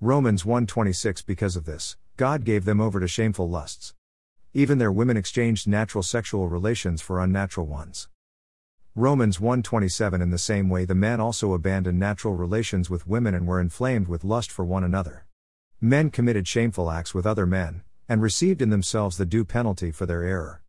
Romans 0.01 0.45
1:26 0.45 1.23
Because 1.27 1.57
of 1.57 1.65
this, 1.65 1.97
God 2.17 2.45
gave 2.45 2.67
them 2.67 2.81
over 2.81 3.01
to 3.01 3.09
shameful 3.09 3.51
lusts. 3.51 3.95
Even 4.53 4.79
their 4.79 4.93
women 4.93 5.17
exchanged 5.17 5.67
natural 5.67 6.05
sexual 6.05 6.49
relations 6.49 7.03
for 7.03 7.21
unnatural 7.21 7.67
ones. 7.67 8.07
Romans 8.95 9.41
1:27 9.41 10.23
In 10.23 10.31
the 10.31 10.39
same 10.39 10.69
way 10.69 10.85
the 10.85 10.95
men 10.95 11.19
also 11.19 11.53
abandoned 11.53 11.99
natural 11.99 12.37
relations 12.37 12.89
with 12.89 13.09
women 13.09 13.35
and 13.35 13.49
were 13.49 13.61
inflamed 13.61 14.07
with 14.07 14.23
lust 14.23 14.53
for 14.53 14.65
one 14.65 14.85
another. 14.85 15.27
Men 15.81 16.13
committed 16.13 16.47
shameful 16.47 16.93
acts 16.93 17.13
with 17.13 17.27
other 17.27 17.45
men, 17.45 17.83
and 18.09 18.21
received 18.21 18.61
in 18.61 18.71
themselves 18.71 19.17
the 19.17 19.27
due 19.27 19.45
penalty 19.45 19.91
for 19.91 20.07
their 20.07 20.23
error. 20.23 20.63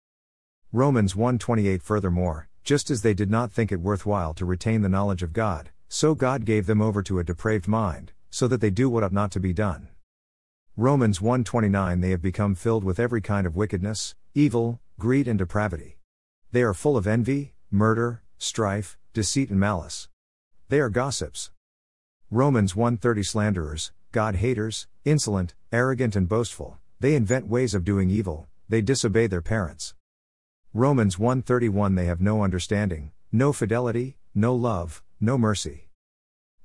Romans 0.71 1.15
1:28 1.15 1.81
Furthermore, 1.81 2.47
just 2.63 2.89
as 2.89 3.01
they 3.01 3.13
did 3.13 3.29
not 3.29 3.51
think 3.51 3.71
it 3.71 3.79
worthwhile 3.79 4.33
to 4.33 4.45
retain 4.45 4.81
the 4.81 4.89
knowledge 4.89 5.23
of 5.23 5.33
God, 5.33 5.71
so 5.87 6.15
God 6.15 6.45
gave 6.45 6.65
them 6.65 6.81
over 6.81 7.03
to 7.03 7.19
a 7.19 7.23
depraved 7.23 7.67
mind, 7.67 8.13
so 8.29 8.47
that 8.47 8.61
they 8.61 8.69
do 8.69 8.89
what 8.89 9.03
ought 9.03 9.13
not 9.13 9.31
to 9.31 9.39
be 9.39 9.53
done. 9.53 9.89
Romans 10.77 11.19
1:29 11.19 12.01
They 12.01 12.09
have 12.09 12.21
become 12.21 12.55
filled 12.55 12.83
with 12.83 12.99
every 12.99 13.21
kind 13.21 13.45
of 13.45 13.55
wickedness, 13.55 14.15
evil, 14.33 14.79
greed 14.97 15.27
and 15.27 15.39
depravity. 15.39 15.99
They 16.51 16.63
are 16.63 16.73
full 16.73 16.97
of 16.97 17.07
envy, 17.07 17.53
murder, 17.69 18.23
strife, 18.37 18.97
deceit 19.13 19.49
and 19.49 19.59
malice. 19.59 20.09
They 20.69 20.79
are 20.79 20.89
gossips. 20.89 21.51
Romans 22.31 22.73
1:30 22.75 23.23
Slanderers, 23.23 23.91
God 24.11 24.35
haters, 24.35 24.87
insolent, 25.03 25.53
arrogant 25.71 26.15
and 26.15 26.27
boastful 26.27 26.79
they 26.99 27.15
invent 27.15 27.47
ways 27.47 27.73
of 27.73 27.83
doing 27.83 28.09
evil, 28.09 28.47
they 28.69 28.81
disobey 28.81 29.27
their 29.27 29.41
parents. 29.41 29.93
Romans 30.73 31.17
1:31 31.17 31.95
They 31.95 32.05
have 32.05 32.21
no 32.21 32.43
understanding, 32.43 33.11
no 33.31 33.53
fidelity, 33.53 34.17
no 34.33 34.55
love, 34.55 35.03
no 35.19 35.37
mercy. 35.37 35.89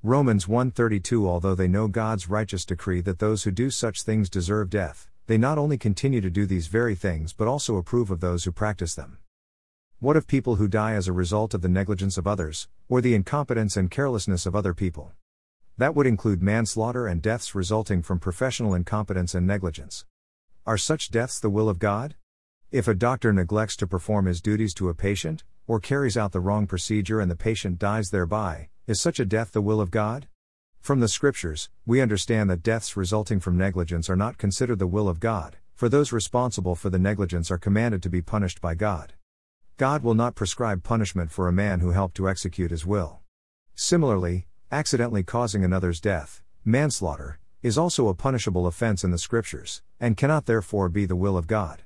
Romans 0.03 0.47
1:32 0.47 1.27
Although 1.27 1.55
they 1.55 1.69
know 1.69 1.89
God's 1.89 2.29
righteous 2.29 2.65
decree 2.65 3.01
that 3.03 3.19
those 3.19 3.43
who 3.43 3.51
do 3.51 3.71
such 3.71 4.03
things 4.03 4.31
deserve 4.31 4.71
death, 4.71 5.09
they 5.27 5.37
not 5.37 5.59
only 5.59 5.77
continue 5.77 6.21
to 6.21 6.31
do 6.31 6.47
these 6.47 6.69
very 6.69 6.95
things 6.95 7.33
but 7.33 7.49
also 7.49 7.77
approve 7.77 8.11
of 8.11 8.21
those 8.21 8.45
who 8.45 8.53
practice 8.53 8.95
them. 8.95 9.19
What 9.99 10.17
of 10.17 10.27
people 10.27 10.57
who 10.57 10.69
die 10.69 10.95
as 10.95 11.09
a 11.09 11.13
result 11.13 11.53
of 11.53 11.61
the 11.61 11.69
negligence 11.69 12.17
of 12.17 12.27
others, 12.27 12.69
or 12.89 13.01
the 13.01 13.15
incompetence 13.15 13.77
and 13.77 13.91
carelessness 13.91 14.47
of 14.47 14.57
other 14.57 14.73
people? 14.73 15.13
That 15.77 15.95
would 15.95 16.07
include 16.07 16.43
manslaughter 16.43 17.07
and 17.07 17.21
deaths 17.21 17.55
resulting 17.55 18.01
from 18.01 18.19
professional 18.19 18.75
incompetence 18.75 19.35
and 19.35 19.47
negligence. 19.47 20.07
Are 20.67 20.77
such 20.77 21.11
deaths 21.11 21.41
the 21.41 21.49
will 21.49 21.71
of 21.71 21.79
God? 21.79 22.17
If 22.71 22.87
a 22.87 22.95
doctor 22.95 23.33
neglects 23.33 23.77
to 23.77 23.87
perform 23.87 24.27
his 24.27 24.43
duties 24.43 24.75
to 24.75 24.91
a 24.91 24.95
patient, 24.95 25.43
or 25.67 25.81
carries 25.81 26.19
out 26.19 26.33
the 26.33 26.41
wrong 26.41 26.67
procedure 26.67 27.19
and 27.19 27.31
the 27.31 27.37
patient 27.37 27.79
dies 27.79 28.11
thereby, 28.11 28.69
is 28.87 29.01
such 29.01 29.19
a 29.19 29.25
death 29.25 29.53
the 29.53 29.63
will 29.63 29.81
of 29.81 29.91
God? 29.91 30.29
From 30.79 31.01
the 31.01 31.09
Scriptures, 31.09 31.71
we 31.87 32.03
understand 32.03 32.51
that 32.51 32.63
deaths 32.63 32.95
resulting 32.95 33.41
from 33.41 33.57
negligence 33.57 34.11
are 34.11 34.17
not 34.17 34.37
considered 34.37 34.79
the 34.79 34.87
will 34.87 35.09
of 35.09 35.19
God, 35.19 35.57
for 35.75 35.89
those 35.89 36.13
responsible 36.13 36.75
for 36.75 36.91
the 36.91 36.99
negligence 36.99 37.51
are 37.51 37.59
commanded 37.59 38.03
to 38.03 38.11
be 38.11 38.21
punished 38.21 38.61
by 38.61 38.75
God. 38.75 39.15
God 39.79 40.03
will 40.03 40.15
not 40.15 40.35
prescribe 40.35 40.83
punishment 40.83 41.33
for 41.33 41.49
a 41.49 41.53
man 41.53 41.81
who 41.81 41.93
helped 41.93 42.17
to 42.17 42.29
execute 42.29 42.71
his 42.71 42.85
will. 42.85 43.21
Similarly, 43.75 44.47
accidentally 44.71 45.23
causing 45.23 45.65
another's 45.65 46.03
death, 46.03 46.43
manslaughter, 46.67 47.40
is 47.63 47.77
also 47.77 48.09
a 48.09 48.15
punishable 48.15 48.67
offense 48.67 49.05
in 49.05 49.11
the 49.11 49.19
Scriptures, 49.19 49.83
and 49.99 50.17
cannot 50.17 50.47
therefore 50.47 50.89
be 50.89 51.05
the 51.05 51.17
will 51.17 51.37
of 51.37 51.47
God. 51.47 51.83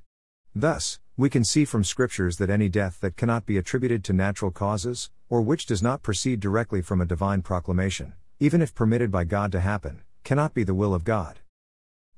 Thus, 0.55 1.01
we 1.17 1.29
can 1.29 1.43
see 1.43 1.65
from 1.65 1.83
Scriptures 1.83 2.37
that 2.37 2.51
any 2.51 2.69
death 2.69 3.01
that 3.01 3.17
cannot 3.17 3.45
be 3.45 3.57
attributed 3.57 4.05
to 4.05 4.13
natural 4.13 4.53
causes, 4.53 5.11
or 5.29 5.43
which 5.43 5.67
does 5.67 5.83
not 5.83 6.03
proceed 6.03 6.39
directly 6.39 6.81
from 6.81 7.01
a 7.01 7.07
divine 7.07 7.43
proclamation, 7.43 8.13
even 8.39 8.63
if 8.63 8.75
permitted 8.75 9.11
by 9.11 9.25
God 9.25 9.51
to 9.53 9.61
happen, 9.61 10.03
cannot 10.23 10.55
be 10.55 10.63
the 10.63 10.75
will 10.75 10.95
of 10.95 11.05
God. 11.05 11.41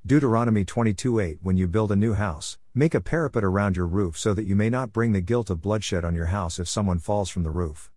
Deuteronomy 0.05 0.65
22:8 0.65 1.39
When 1.43 1.57
you 1.57 1.67
build 1.67 1.91
a 1.91 1.97
new 1.97 2.13
house, 2.13 2.59
make 2.75 2.95
a 2.95 3.01
parapet 3.01 3.43
around 3.43 3.77
your 3.77 3.87
roof 3.87 4.19
so 4.19 4.35
that 4.35 4.45
you 4.45 4.55
may 4.55 4.69
not 4.69 4.93
bring 4.93 5.13
the 5.13 5.21
guilt 5.21 5.51
of 5.51 5.63
bloodshed 5.63 6.05
on 6.05 6.15
your 6.15 6.27
house 6.27 6.59
if 6.59 6.69
someone 6.69 6.99
falls 6.99 7.31
from 7.31 7.43
the 7.43 7.51
roof. 7.51 7.91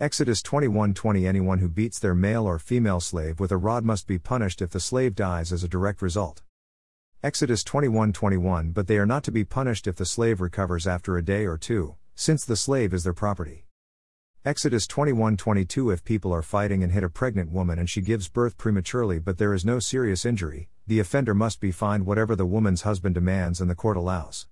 Exodus 0.00 0.42
21:20 0.42 1.26
Anyone 1.26 1.58
who 1.58 1.68
beats 1.68 1.98
their 1.98 2.14
male 2.14 2.46
or 2.46 2.60
female 2.60 3.00
slave 3.00 3.40
with 3.40 3.50
a 3.50 3.56
rod 3.56 3.84
must 3.84 4.06
be 4.06 4.16
punished 4.16 4.62
if 4.62 4.70
the 4.70 4.78
slave 4.78 5.16
dies 5.16 5.52
as 5.52 5.64
a 5.64 5.68
direct 5.68 6.00
result. 6.00 6.44
Exodus 7.20 7.64
21:21 7.64 8.72
But 8.72 8.86
they 8.86 8.96
are 8.96 9.06
not 9.06 9.24
to 9.24 9.32
be 9.32 9.42
punished 9.42 9.88
if 9.88 9.96
the 9.96 10.06
slave 10.06 10.40
recovers 10.40 10.86
after 10.86 11.16
a 11.16 11.24
day 11.24 11.46
or 11.46 11.58
two, 11.58 11.96
since 12.14 12.44
the 12.44 12.54
slave 12.54 12.94
is 12.94 13.02
their 13.02 13.12
property. 13.12 13.66
Exodus 14.44 14.86
21:22 14.86 15.92
If 15.92 16.04
people 16.04 16.32
are 16.32 16.42
fighting 16.42 16.84
and 16.84 16.92
hit 16.92 17.02
a 17.02 17.08
pregnant 17.08 17.50
woman 17.50 17.80
and 17.80 17.90
she 17.90 18.00
gives 18.00 18.28
birth 18.28 18.56
prematurely 18.56 19.18
but 19.18 19.38
there 19.38 19.52
is 19.52 19.64
no 19.64 19.80
serious 19.80 20.24
injury, 20.24 20.68
the 20.86 21.00
offender 21.00 21.34
must 21.34 21.58
be 21.58 21.72
fined 21.72 22.06
whatever 22.06 22.36
the 22.36 22.46
woman's 22.46 22.82
husband 22.82 23.16
demands 23.16 23.60
and 23.60 23.68
the 23.68 23.74
court 23.74 23.96
allows. 23.96 24.46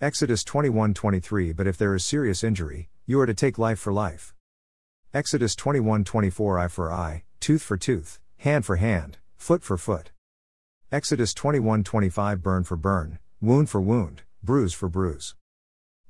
Exodus 0.00 0.42
21:23 0.42 1.52
But 1.52 1.66
if 1.66 1.76
there 1.76 1.94
is 1.94 2.06
serious 2.06 2.42
injury, 2.42 2.88
you 3.04 3.20
are 3.20 3.26
to 3.26 3.34
take 3.34 3.58
life 3.58 3.78
for 3.78 3.92
life. 3.92 4.34
Exodus 5.14 5.54
21:24 5.56 6.58
Eye 6.58 6.68
for 6.68 6.90
eye, 6.90 7.24
tooth 7.38 7.60
for 7.60 7.76
tooth, 7.76 8.18
hand 8.38 8.64
for 8.64 8.76
hand, 8.76 9.18
foot 9.36 9.62
for 9.62 9.76
foot. 9.76 10.10
Exodus 10.90 11.34
21:25 11.34 12.40
Burn 12.40 12.64
for 12.64 12.78
burn, 12.78 13.18
wound 13.38 13.68
for 13.68 13.82
wound, 13.82 14.22
bruise 14.42 14.72
for 14.72 14.88
bruise. 14.88 15.34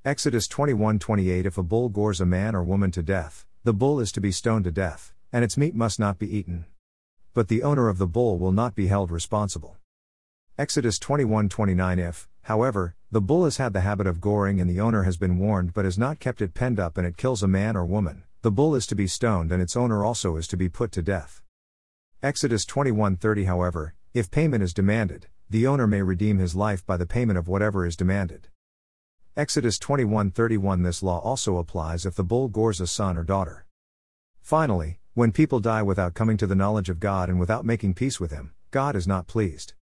Exodus 0.04 0.46
21:28 0.46 1.46
If 1.46 1.58
a 1.58 1.64
bull 1.64 1.88
gores 1.88 2.20
a 2.20 2.24
man 2.24 2.54
or 2.54 2.62
woman 2.62 2.92
to 2.92 3.02
death, 3.02 3.44
the 3.64 3.74
bull 3.74 3.98
is 3.98 4.12
to 4.12 4.20
be 4.20 4.30
stoned 4.30 4.66
to 4.66 4.70
death, 4.70 5.12
and 5.32 5.42
its 5.42 5.58
meat 5.58 5.74
must 5.74 5.98
not 5.98 6.20
be 6.20 6.32
eaten. 6.32 6.66
But 7.34 7.48
the 7.48 7.64
owner 7.64 7.88
of 7.88 7.98
the 7.98 8.06
bull 8.06 8.38
will 8.38 8.52
not 8.52 8.76
be 8.76 8.86
held 8.86 9.10
responsible. 9.10 9.78
Exodus 10.56 11.00
21:29 11.00 11.98
If, 11.98 12.28
however, 12.42 12.94
the 13.10 13.20
bull 13.20 13.42
has 13.46 13.56
had 13.56 13.72
the 13.72 13.80
habit 13.80 14.06
of 14.06 14.20
goring 14.20 14.60
and 14.60 14.70
the 14.70 14.78
owner 14.78 15.02
has 15.02 15.16
been 15.16 15.38
warned 15.38 15.74
but 15.74 15.84
has 15.84 15.98
not 15.98 16.20
kept 16.20 16.40
it 16.40 16.54
penned 16.54 16.78
up 16.78 16.96
and 16.96 17.04
it 17.04 17.16
kills 17.16 17.42
a 17.42 17.48
man 17.48 17.76
or 17.76 17.84
woman, 17.84 18.22
the 18.42 18.50
bull 18.50 18.74
is 18.74 18.86
to 18.88 18.96
be 18.96 19.06
stoned 19.06 19.52
and 19.52 19.62
its 19.62 19.76
owner 19.76 20.04
also 20.04 20.36
is 20.36 20.48
to 20.48 20.56
be 20.56 20.68
put 20.68 20.90
to 20.90 21.00
death. 21.00 21.42
Exodus 22.24 22.66
21:30 22.66 23.46
However, 23.46 23.94
if 24.14 24.32
payment 24.32 24.64
is 24.64 24.74
demanded, 24.74 25.28
the 25.48 25.64
owner 25.64 25.86
may 25.86 26.02
redeem 26.02 26.38
his 26.38 26.56
life 26.56 26.84
by 26.84 26.96
the 26.96 27.06
payment 27.06 27.38
of 27.38 27.46
whatever 27.46 27.86
is 27.86 27.96
demanded. 27.96 28.48
Exodus 29.36 29.78
21:31 29.78 30.82
This 30.82 31.04
law 31.04 31.20
also 31.20 31.56
applies 31.56 32.04
if 32.04 32.16
the 32.16 32.24
bull 32.24 32.48
gores 32.48 32.80
a 32.80 32.86
son 32.88 33.16
or 33.16 33.22
daughter. 33.22 33.64
Finally, 34.40 34.98
when 35.14 35.30
people 35.30 35.60
die 35.60 35.82
without 35.82 36.14
coming 36.14 36.36
to 36.36 36.46
the 36.48 36.56
knowledge 36.56 36.90
of 36.90 36.98
God 36.98 37.28
and 37.28 37.38
without 37.38 37.64
making 37.64 37.94
peace 37.94 38.18
with 38.18 38.32
Him, 38.32 38.54
God 38.72 38.96
is 38.96 39.06
not 39.06 39.28
pleased. 39.28 39.74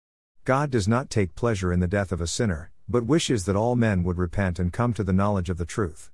God 0.43 0.69
does 0.69 0.87
not 0.87 1.09
take 1.09 1.33
pleasure 1.33 1.71
in 1.71 1.79
the 1.79 1.87
death 1.87 2.11
of 2.11 2.19
a 2.19 2.27
sinner, 2.27 2.71
but 2.89 3.05
wishes 3.05 3.45
that 3.45 3.55
all 3.55 3.77
men 3.77 4.03
would 4.03 4.17
repent 4.17 4.59
and 4.59 4.73
come 4.73 4.91
to 4.93 5.03
the 5.03 5.13
knowledge 5.13 5.49
of 5.49 5.57
the 5.57 5.65
truth. 5.65 6.11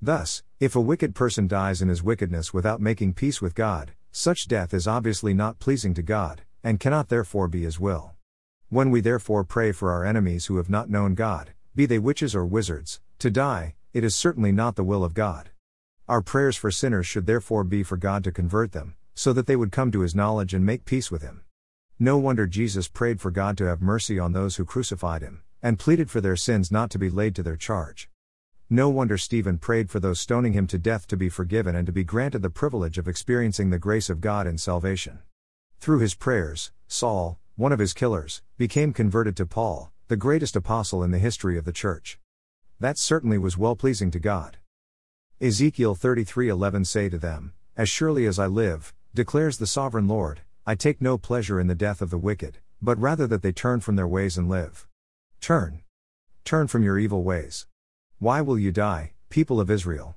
Thus, 0.00 0.42
if 0.60 0.76
a 0.76 0.80
wicked 0.80 1.14
person 1.14 1.46
dies 1.46 1.82
in 1.82 1.88
his 1.88 2.02
wickedness 2.02 2.52
without 2.52 2.80
making 2.80 3.14
peace 3.14 3.40
with 3.40 3.54
God, 3.54 3.92
such 4.18 4.48
death 4.48 4.72
is 4.72 4.88
obviously 4.88 5.34
not 5.34 5.58
pleasing 5.58 5.92
to 5.92 6.02
God, 6.02 6.40
and 6.64 6.80
cannot 6.80 7.10
therefore 7.10 7.48
be 7.48 7.64
His 7.64 7.78
will. 7.78 8.12
When 8.70 8.90
we 8.90 9.02
therefore 9.02 9.44
pray 9.44 9.72
for 9.72 9.92
our 9.92 10.06
enemies 10.06 10.46
who 10.46 10.56
have 10.56 10.70
not 10.70 10.88
known 10.88 11.14
God, 11.14 11.52
be 11.74 11.84
they 11.84 11.98
witches 11.98 12.34
or 12.34 12.46
wizards, 12.46 12.98
to 13.18 13.30
die, 13.30 13.74
it 13.92 14.02
is 14.02 14.14
certainly 14.14 14.52
not 14.52 14.74
the 14.74 14.84
will 14.84 15.04
of 15.04 15.12
God. 15.12 15.50
Our 16.08 16.22
prayers 16.22 16.56
for 16.56 16.70
sinners 16.70 17.06
should 17.06 17.26
therefore 17.26 17.62
be 17.62 17.82
for 17.82 17.98
God 17.98 18.24
to 18.24 18.32
convert 18.32 18.72
them, 18.72 18.96
so 19.14 19.34
that 19.34 19.46
they 19.46 19.54
would 19.54 19.70
come 19.70 19.92
to 19.92 20.00
His 20.00 20.14
knowledge 20.14 20.54
and 20.54 20.64
make 20.64 20.86
peace 20.86 21.10
with 21.10 21.20
Him. 21.20 21.42
No 21.98 22.16
wonder 22.16 22.46
Jesus 22.46 22.88
prayed 22.88 23.20
for 23.20 23.30
God 23.30 23.58
to 23.58 23.66
have 23.66 23.82
mercy 23.82 24.18
on 24.18 24.32
those 24.32 24.56
who 24.56 24.64
crucified 24.64 25.20
Him, 25.20 25.42
and 25.62 25.78
pleaded 25.78 26.10
for 26.10 26.22
their 26.22 26.36
sins 26.36 26.72
not 26.72 26.88
to 26.90 26.98
be 26.98 27.10
laid 27.10 27.34
to 27.36 27.42
their 27.42 27.56
charge. 27.56 28.08
No 28.68 28.88
wonder 28.88 29.16
Stephen 29.16 29.58
prayed 29.58 29.90
for 29.90 30.00
those 30.00 30.18
stoning 30.18 30.52
him 30.52 30.66
to 30.66 30.76
death 30.76 31.06
to 31.06 31.16
be 31.16 31.28
forgiven 31.28 31.76
and 31.76 31.86
to 31.86 31.92
be 31.92 32.02
granted 32.02 32.42
the 32.42 32.50
privilege 32.50 32.98
of 32.98 33.06
experiencing 33.06 33.70
the 33.70 33.78
grace 33.78 34.10
of 34.10 34.20
God 34.20 34.44
in 34.44 34.58
salvation. 34.58 35.20
Through 35.78 36.00
his 36.00 36.16
prayers, 36.16 36.72
Saul, 36.88 37.38
one 37.54 37.70
of 37.70 37.78
his 37.78 37.92
killers, 37.92 38.42
became 38.58 38.92
converted 38.92 39.36
to 39.36 39.46
Paul, 39.46 39.92
the 40.08 40.16
greatest 40.16 40.56
apostle 40.56 41.04
in 41.04 41.12
the 41.12 41.20
history 41.20 41.56
of 41.56 41.64
the 41.64 41.72
church. 41.72 42.18
That 42.80 42.98
certainly 42.98 43.38
was 43.38 43.56
well 43.56 43.76
pleasing 43.76 44.10
to 44.10 44.18
God. 44.18 44.56
Ezekiel 45.40 45.94
33:11 45.94 46.84
say 46.84 47.08
to 47.08 47.18
them, 47.18 47.52
As 47.76 47.88
surely 47.88 48.26
as 48.26 48.36
I 48.36 48.46
live, 48.46 48.92
declares 49.14 49.58
the 49.58 49.68
sovereign 49.68 50.08
Lord, 50.08 50.40
I 50.66 50.74
take 50.74 51.00
no 51.00 51.18
pleasure 51.18 51.60
in 51.60 51.68
the 51.68 51.76
death 51.76 52.02
of 52.02 52.10
the 52.10 52.18
wicked, 52.18 52.58
but 52.82 52.98
rather 52.98 53.28
that 53.28 53.42
they 53.42 53.52
turn 53.52 53.78
from 53.78 53.94
their 53.94 54.08
ways 54.08 54.36
and 54.36 54.48
live. 54.48 54.88
Turn. 55.40 55.82
Turn 56.44 56.66
from 56.66 56.82
your 56.82 56.98
evil 56.98 57.22
ways. 57.22 57.68
Why 58.18 58.40
will 58.40 58.58
you 58.58 58.72
die, 58.72 59.12
people 59.28 59.60
of 59.60 59.70
Israel? 59.70 60.16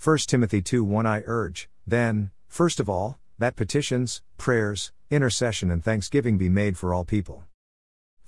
1 0.00 0.18
Timothy 0.28 0.62
2 0.62 0.84
1 0.84 1.04
I 1.04 1.24
urge, 1.26 1.68
then, 1.84 2.30
first 2.46 2.78
of 2.78 2.88
all, 2.88 3.18
that 3.40 3.56
petitions, 3.56 4.22
prayers, 4.36 4.92
intercession, 5.10 5.68
and 5.68 5.82
thanksgiving 5.82 6.38
be 6.38 6.48
made 6.48 6.78
for 6.78 6.94
all 6.94 7.04
people. 7.04 7.42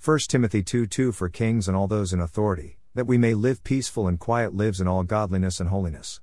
1 0.03 0.19
Timothy 0.27 0.61
2 0.61 0.87
2 0.87 1.13
For 1.13 1.29
kings 1.29 1.69
and 1.69 1.77
all 1.77 1.87
those 1.87 2.11
in 2.11 2.19
authority, 2.19 2.79
that 2.93 3.07
we 3.07 3.17
may 3.17 3.33
live 3.33 3.63
peaceful 3.63 4.09
and 4.09 4.19
quiet 4.19 4.53
lives 4.53 4.81
in 4.81 4.89
all 4.89 5.03
godliness 5.03 5.61
and 5.61 5.69
holiness. 5.69 6.19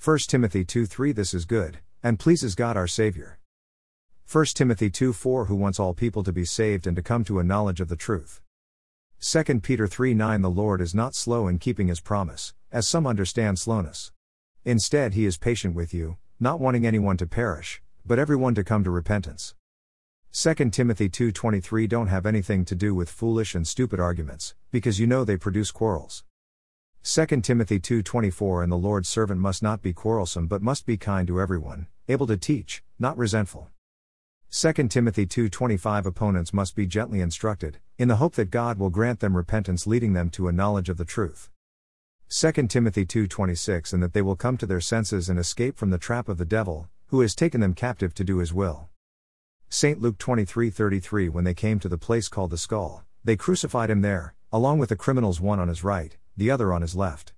1 0.00 0.18
Timothy 0.28 0.64
2 0.64 0.86
3 0.86 1.10
This 1.10 1.34
is 1.34 1.44
good, 1.44 1.80
and 2.04 2.20
pleases 2.20 2.54
God 2.54 2.76
our 2.76 2.86
Savior. 2.86 3.40
1 4.30 4.44
Timothy 4.54 4.90
2 4.90 5.12
4 5.12 5.46
Who 5.46 5.56
wants 5.56 5.80
all 5.80 5.94
people 5.94 6.22
to 6.22 6.32
be 6.32 6.44
saved 6.44 6.86
and 6.86 6.94
to 6.94 7.02
come 7.02 7.24
to 7.24 7.40
a 7.40 7.44
knowledge 7.44 7.80
of 7.80 7.88
the 7.88 7.96
truth. 7.96 8.40
2 9.22 9.60
Peter 9.60 9.86
3 9.86 10.14
9 10.14 10.40
The 10.40 10.48
Lord 10.48 10.80
is 10.80 10.94
not 10.94 11.14
slow 11.14 11.46
in 11.46 11.58
keeping 11.58 11.88
his 11.88 12.00
promise, 12.00 12.54
as 12.72 12.88
some 12.88 13.06
understand 13.06 13.58
slowness. 13.58 14.12
Instead, 14.64 15.12
he 15.12 15.26
is 15.26 15.36
patient 15.36 15.74
with 15.74 15.92
you, 15.92 16.16
not 16.40 16.58
wanting 16.58 16.86
anyone 16.86 17.18
to 17.18 17.26
perish, 17.26 17.82
but 18.06 18.18
everyone 18.18 18.54
to 18.54 18.64
come 18.64 18.82
to 18.82 18.90
repentance. 18.90 19.54
2 20.32 20.70
Timothy 20.70 21.10
2:23 21.10 21.86
Don't 21.86 22.06
have 22.06 22.24
anything 22.24 22.64
to 22.64 22.74
do 22.74 22.94
with 22.94 23.10
foolish 23.10 23.54
and 23.54 23.68
stupid 23.68 24.00
arguments, 24.00 24.54
because 24.70 24.98
you 24.98 25.06
know 25.06 25.22
they 25.22 25.36
produce 25.36 25.70
quarrels. 25.70 26.24
2 27.02 27.42
Timothy 27.42 27.78
2:24 27.78 28.62
And 28.62 28.72
the 28.72 28.76
Lord's 28.76 29.10
servant 29.10 29.38
must 29.38 29.62
not 29.62 29.82
be 29.82 29.92
quarrelsome 29.92 30.46
but 30.46 30.62
must 30.62 30.86
be 30.86 30.96
kind 30.96 31.28
to 31.28 31.42
everyone, 31.42 31.88
able 32.08 32.26
to 32.26 32.38
teach, 32.38 32.82
not 32.98 33.18
resentful. 33.18 33.68
2 34.52 34.88
Timothy 34.88 35.26
2:25 35.26 36.06
Opponents 36.06 36.52
must 36.52 36.74
be 36.74 36.84
gently 36.84 37.20
instructed, 37.20 37.78
in 37.98 38.08
the 38.08 38.16
hope 38.16 38.34
that 38.34 38.50
God 38.50 38.80
will 38.80 38.90
grant 38.90 39.20
them 39.20 39.36
repentance 39.36 39.86
leading 39.86 40.12
them 40.12 40.28
to 40.30 40.48
a 40.48 40.52
knowledge 40.52 40.88
of 40.88 40.96
the 40.96 41.04
truth. 41.04 41.48
2 42.28 42.68
Timothy 42.68 43.06
2:26 43.06 43.92
And 43.92 44.02
that 44.02 44.12
they 44.12 44.22
will 44.22 44.34
come 44.34 44.56
to 44.56 44.66
their 44.66 44.80
senses 44.80 45.28
and 45.28 45.38
escape 45.38 45.76
from 45.76 45.90
the 45.90 45.98
trap 45.98 46.28
of 46.28 46.36
the 46.36 46.44
devil, 46.44 46.88
who 47.10 47.20
has 47.20 47.36
taken 47.36 47.60
them 47.60 47.74
captive 47.74 48.12
to 48.14 48.24
do 48.24 48.38
his 48.38 48.52
will. 48.52 48.88
St. 49.68 50.00
Luke 50.00 50.18
23:33 50.18 51.28
When 51.28 51.44
they 51.44 51.54
came 51.54 51.78
to 51.78 51.88
the 51.88 51.96
place 51.96 52.26
called 52.26 52.50
the 52.50 52.58
skull, 52.58 53.04
they 53.22 53.36
crucified 53.36 53.88
him 53.88 54.00
there, 54.00 54.34
along 54.52 54.80
with 54.80 54.88
the 54.88 54.96
criminals 54.96 55.40
one 55.40 55.60
on 55.60 55.68
his 55.68 55.84
right, 55.84 56.16
the 56.36 56.50
other 56.50 56.72
on 56.72 56.82
his 56.82 56.96
left. 56.96 57.34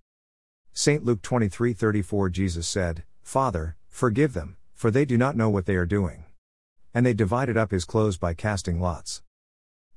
St. 0.73 1.05
Luke 1.05 1.21
23:34 1.21 2.31
Jesus 2.31 2.67
said, 2.67 3.05
"Father, 3.21 3.77
forgive 3.91 4.33
them, 4.33 4.57
for 4.73 4.91
they 4.91 5.05
do 5.05 5.19
not 5.19 5.37
know 5.37 5.51
what 5.51 5.67
they 5.67 5.77
are 5.77 5.85
doing." 5.85 6.25
And 6.95 7.07
they 7.07 7.15
divided 7.15 7.57
up 7.57 7.71
his 7.71 7.85
clothes 7.85 8.19
by 8.19 8.35
casting 8.35 8.81
lots. 8.81 9.23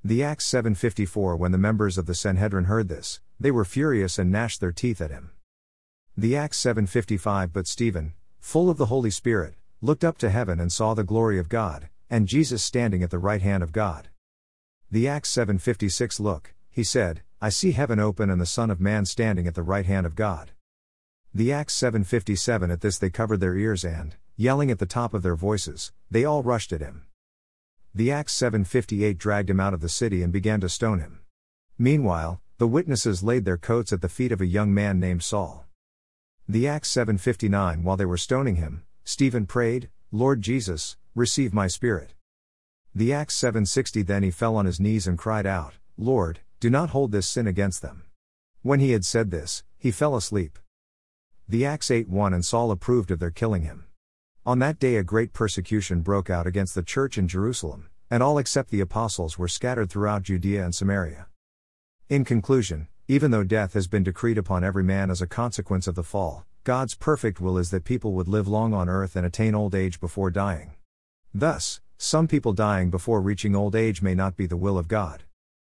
The 0.04 0.24
Acts 0.24 0.46
7:54 0.46 1.38
When 1.38 1.52
the 1.52 1.58
members 1.58 1.98
of 1.98 2.06
the 2.06 2.16
Sanhedrin 2.16 2.66
heard 2.66 2.90
this, 2.90 3.22
they 3.40 3.52
were 3.52 3.66
furious 3.66 4.20
and 4.20 4.32
gnashed 4.32 4.62
their 4.62 4.72
teeth 4.72 5.02
at 5.02 5.12
him. 5.12 5.32
The 6.16 6.38
Acts 6.38 6.58
7:55 6.60 7.52
But 7.52 7.68
Stephen, 7.68 8.14
full 8.40 8.70
of 8.70 8.78
the 8.78 8.86
Holy 8.86 9.10
Spirit, 9.10 9.56
looked 9.82 10.04
up 10.04 10.18
to 10.20 10.30
heaven 10.30 10.60
and 10.60 10.72
saw 10.72 10.94
the 10.94 11.04
glory 11.04 11.38
of 11.38 11.50
God, 11.50 11.90
and 12.10 12.28
Jesus 12.28 12.64
standing 12.64 13.04
at 13.04 13.10
the 13.10 13.20
right 13.20 13.42
hand 13.42 13.64
of 13.64 13.72
God. 13.72 14.10
The 14.90 15.08
Acts 15.08 15.32
7:56 15.32 16.20
Look, 16.20 16.54
he 16.70 16.84
said, 16.84 17.24
I 17.42 17.50
see 17.50 17.72
heaven 17.74 18.00
open 18.00 18.30
and 18.30 18.40
the 18.40 18.46
Son 18.46 18.70
of 18.70 18.80
Man 18.80 19.06
standing 19.06 19.48
at 19.48 19.56
the 19.56 19.64
right 19.64 19.86
hand 19.86 20.06
of 20.06 20.16
God. 20.16 20.52
The 21.34 21.52
Acts 21.52 21.76
7:57 21.76 22.72
At 22.72 22.82
this 22.82 22.98
they 22.98 23.10
covered 23.10 23.40
their 23.40 23.58
ears 23.58 23.84
and, 23.84 24.16
yelling 24.38 24.69
at 24.69 24.80
the 24.80 24.86
top 24.86 25.13
of 25.13 25.24
their 25.24 25.36
voices, 25.36 25.91
they 26.12 26.26
all 26.26 26.43
rushed 26.43 26.74
at 26.74 26.82
him. 26.82 27.06
The 27.93 28.12
Acts 28.12 28.34
7:58 28.34 29.17
dragged 29.17 29.50
him 29.50 29.60
out 29.60 29.74
of 29.74 29.80
the 29.80 29.88
city 29.88 30.21
and 30.21 30.34
began 30.34 30.60
to 30.62 30.67
stone 30.67 31.00
him. 31.00 31.21
Meanwhile, 31.78 32.41
the 32.58 32.67
witnesses 32.67 33.24
laid 33.24 33.45
their 33.45 33.58
coats 33.58 33.93
at 33.93 34.02
the 34.02 34.10
feet 34.10 34.32
of 34.32 34.41
a 34.41 34.45
young 34.45 34.74
man 34.74 35.00
named 35.00 35.24
Saul. 35.24 35.65
The 36.48 36.67
Acts 36.67 36.89
7:59 36.89 37.84
While 37.84 37.95
they 37.95 38.06
were 38.06 38.17
stoning 38.17 38.58
him, 38.58 38.84
Stephen 39.06 39.45
prayed, 39.45 39.89
"Lord 40.12 40.41
Jesus, 40.41 40.98
receive 41.15 41.54
my 41.54 41.67
spirit." 41.67 42.13
The 42.93 43.13
Acts 43.13 43.36
7:60 43.36 44.02
Then 44.02 44.24
he 44.24 44.32
fell 44.32 44.58
on 44.58 44.65
his 44.65 44.80
knees 44.80 45.08
and 45.08 45.17
cried 45.17 45.45
out, 45.45 45.76
"Lord, 45.98 46.41
do 46.60 46.69
not 46.69 46.89
hold 46.89 47.12
this 47.12 47.28
sin 47.28 47.48
against 47.48 47.82
them." 47.82 48.04
When 48.62 48.80
he 48.80 48.91
had 48.91 49.06
said 49.06 49.32
this, 49.32 49.63
he 49.78 49.91
fell 49.91 50.15
asleep. 50.15 50.60
The 51.48 51.65
Acts 51.65 51.89
8:1 51.89 52.34
And 52.34 52.43
Saul 52.43 52.71
approved 52.71 53.12
of 53.12 53.19
their 53.19 53.32
killing 53.32 53.63
him. 53.63 53.85
On 54.48 54.60
that 54.60 54.78
day, 54.78 54.98
a 54.98 55.04
great 55.04 55.34
persecution 55.34 56.02
broke 56.02 56.30
out 56.30 56.46
against 56.46 56.76
the 56.76 56.84
church 56.84 57.18
in 57.18 57.28
Jerusalem, 57.28 57.90
and 58.12 58.22
all 58.22 58.38
except 58.38 58.70
the 58.70 58.80
apostles 58.80 59.40
were 59.40 59.48
scattered 59.48 59.90
throughout 59.90 60.22
Judea 60.22 60.64
and 60.64 60.76
Samaria. 60.76 61.26
In 62.10 62.24
conclusion, 62.24 62.88
even 63.08 63.32
though 63.32 63.44
death 63.44 63.74
has 63.74 63.88
been 63.88 64.04
decreed 64.04 64.38
upon 64.38 64.64
every 64.64 64.84
man 64.84 65.10
as 65.10 65.20
a 65.20 65.26
consequence 65.26 65.88
of 65.88 65.96
the 65.96 66.04
fall, 66.04 66.46
God's 66.64 66.94
perfect 66.94 67.42
will 67.42 67.58
is 67.58 67.72
that 67.72 67.86
people 67.86 68.14
would 68.14 68.28
live 68.28 68.48
long 68.48 68.72
on 68.72 68.88
earth 68.88 69.16
and 69.16 69.26
attain 69.26 69.56
old 69.56 69.74
age 69.74 70.00
before 70.00 70.30
dying. 70.30 70.76
Thus, 71.34 71.82
some 71.98 72.28
people 72.28 72.54
dying 72.54 72.92
before 72.92 73.22
reaching 73.22 73.56
old 73.56 73.76
age 73.76 74.04
may 74.04 74.14
not 74.14 74.38
be 74.38 74.46
the 74.46 74.58
will 74.58 74.78
of 74.78 74.88
God. 74.88 75.24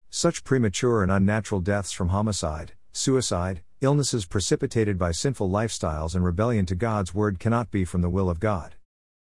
Such 0.10 0.44
premature 0.44 1.02
and 1.02 1.12
unnatural 1.12 1.62
deaths 1.62 1.94
from 1.94 2.10
homicide, 2.10 2.74
suicide, 2.92 3.62
illnesses 3.82 4.26
precipitated 4.26 4.98
by 4.98 5.12
sinful 5.12 5.50
lifestyles 5.50 6.16
and 6.16 6.24
rebellion 6.24 6.66
to 6.66 6.76
God's 6.76 7.14
word 7.14 7.40
cannot 7.40 7.72
be 7.72 7.84
from 7.84 8.02
the 8.02 8.10
will 8.10 8.30
of 8.30 8.40
God. 8.40 8.76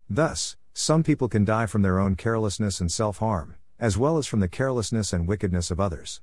Thus, 0.09 0.57
some 0.73 1.03
people 1.03 1.29
can 1.29 1.45
die 1.45 1.65
from 1.65 1.81
their 1.81 1.99
own 1.99 2.15
carelessness 2.15 2.81
and 2.81 2.91
self 2.91 3.19
harm, 3.19 3.55
as 3.79 3.97
well 3.97 4.17
as 4.17 4.27
from 4.27 4.41
the 4.41 4.47
carelessness 4.47 5.13
and 5.13 5.27
wickedness 5.27 5.71
of 5.71 5.79
others. 5.79 6.21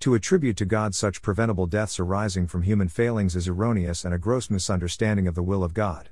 To 0.00 0.14
attribute 0.14 0.56
to 0.58 0.64
God 0.64 0.94
such 0.94 1.22
preventable 1.22 1.66
deaths 1.66 1.98
arising 1.98 2.46
from 2.46 2.62
human 2.62 2.88
failings 2.88 3.34
is 3.34 3.48
erroneous 3.48 4.04
and 4.04 4.14
a 4.14 4.18
gross 4.18 4.48
misunderstanding 4.48 5.26
of 5.26 5.34
the 5.34 5.42
will 5.42 5.64
of 5.64 5.74
God. 5.74 6.10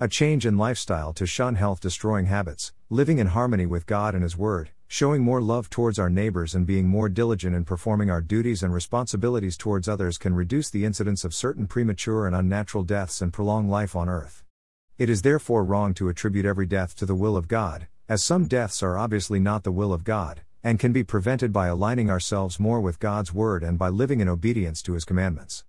A 0.00 0.08
change 0.08 0.44
in 0.44 0.58
lifestyle 0.58 1.12
to 1.12 1.26
shun 1.26 1.54
health 1.54 1.80
destroying 1.80 2.26
habits, 2.26 2.72
living 2.88 3.18
in 3.18 3.28
harmony 3.28 3.66
with 3.66 3.86
God 3.86 4.14
and 4.14 4.22
His 4.22 4.36
Word, 4.36 4.70
showing 4.92 5.22
more 5.22 5.40
love 5.40 5.70
towards 5.70 6.00
our 6.00 6.10
neighbors 6.10 6.56
and 6.56 6.66
being 6.66 6.88
more 6.88 7.08
diligent 7.08 7.54
in 7.54 7.64
performing 7.64 8.10
our 8.10 8.20
duties 8.20 8.64
and 8.64 8.74
responsibilities 8.74 9.56
towards 9.56 9.88
others 9.88 10.18
can 10.18 10.34
reduce 10.34 10.68
the 10.68 10.84
incidence 10.84 11.24
of 11.24 11.32
certain 11.32 11.64
premature 11.68 12.26
and 12.26 12.34
unnatural 12.34 12.82
deaths 12.82 13.22
and 13.22 13.32
prolong 13.32 13.68
life 13.68 13.94
on 13.94 14.08
earth. 14.08 14.42
It 14.98 15.08
is 15.08 15.22
therefore 15.22 15.62
wrong 15.62 15.94
to 15.94 16.08
attribute 16.08 16.44
every 16.44 16.66
death 16.66 16.96
to 16.96 17.06
the 17.06 17.14
will 17.14 17.36
of 17.36 17.46
God, 17.46 17.86
as 18.08 18.24
some 18.24 18.48
deaths 18.48 18.82
are 18.82 18.98
obviously 18.98 19.38
not 19.38 19.62
the 19.62 19.70
will 19.70 19.92
of 19.92 20.02
God, 20.02 20.40
and 20.64 20.80
can 20.80 20.92
be 20.92 21.04
prevented 21.04 21.52
by 21.52 21.68
aligning 21.68 22.10
ourselves 22.10 22.58
more 22.58 22.80
with 22.80 22.98
God's 22.98 23.32
Word 23.32 23.62
and 23.62 23.78
by 23.78 23.90
living 23.90 24.18
in 24.18 24.28
obedience 24.28 24.82
to 24.82 24.94
His 24.94 25.04
commandments. 25.04 25.62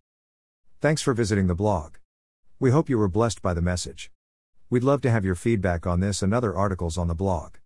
Thanks 0.80 1.04
for 1.04 1.14
visiting 1.14 1.46
the 1.46 1.54
blog. 1.54 1.98
We 2.60 2.72
hope 2.72 2.90
you 2.90 2.98
were 2.98 3.08
blessed 3.08 3.44
by 3.44 3.54
the 3.54 3.62
message. 3.62 4.10
We'd 4.72 4.84
love 4.84 5.02
to 5.02 5.12
have 5.12 5.24
your 5.24 5.36
feedback 5.36 5.86
on 5.86 6.00
this 6.00 6.24
and 6.24 6.34
other 6.34 6.56
articles 6.56 6.98
on 6.98 7.08
the 7.08 7.14
blog. 7.14 7.58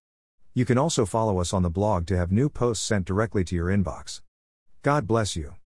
You 0.58 0.64
can 0.64 0.78
also 0.78 1.06
follow 1.06 1.42
us 1.42 1.52
on 1.52 1.64
the 1.64 1.70
blog 1.70 2.08
to 2.08 2.16
have 2.16 2.32
new 2.32 2.48
posts 2.50 2.86
sent 2.86 3.06
directly 3.06 3.44
to 3.44 3.56
your 3.56 3.66
inbox. 3.66 4.22
God 4.84 5.06
bless 5.06 5.36
you. 5.36 5.56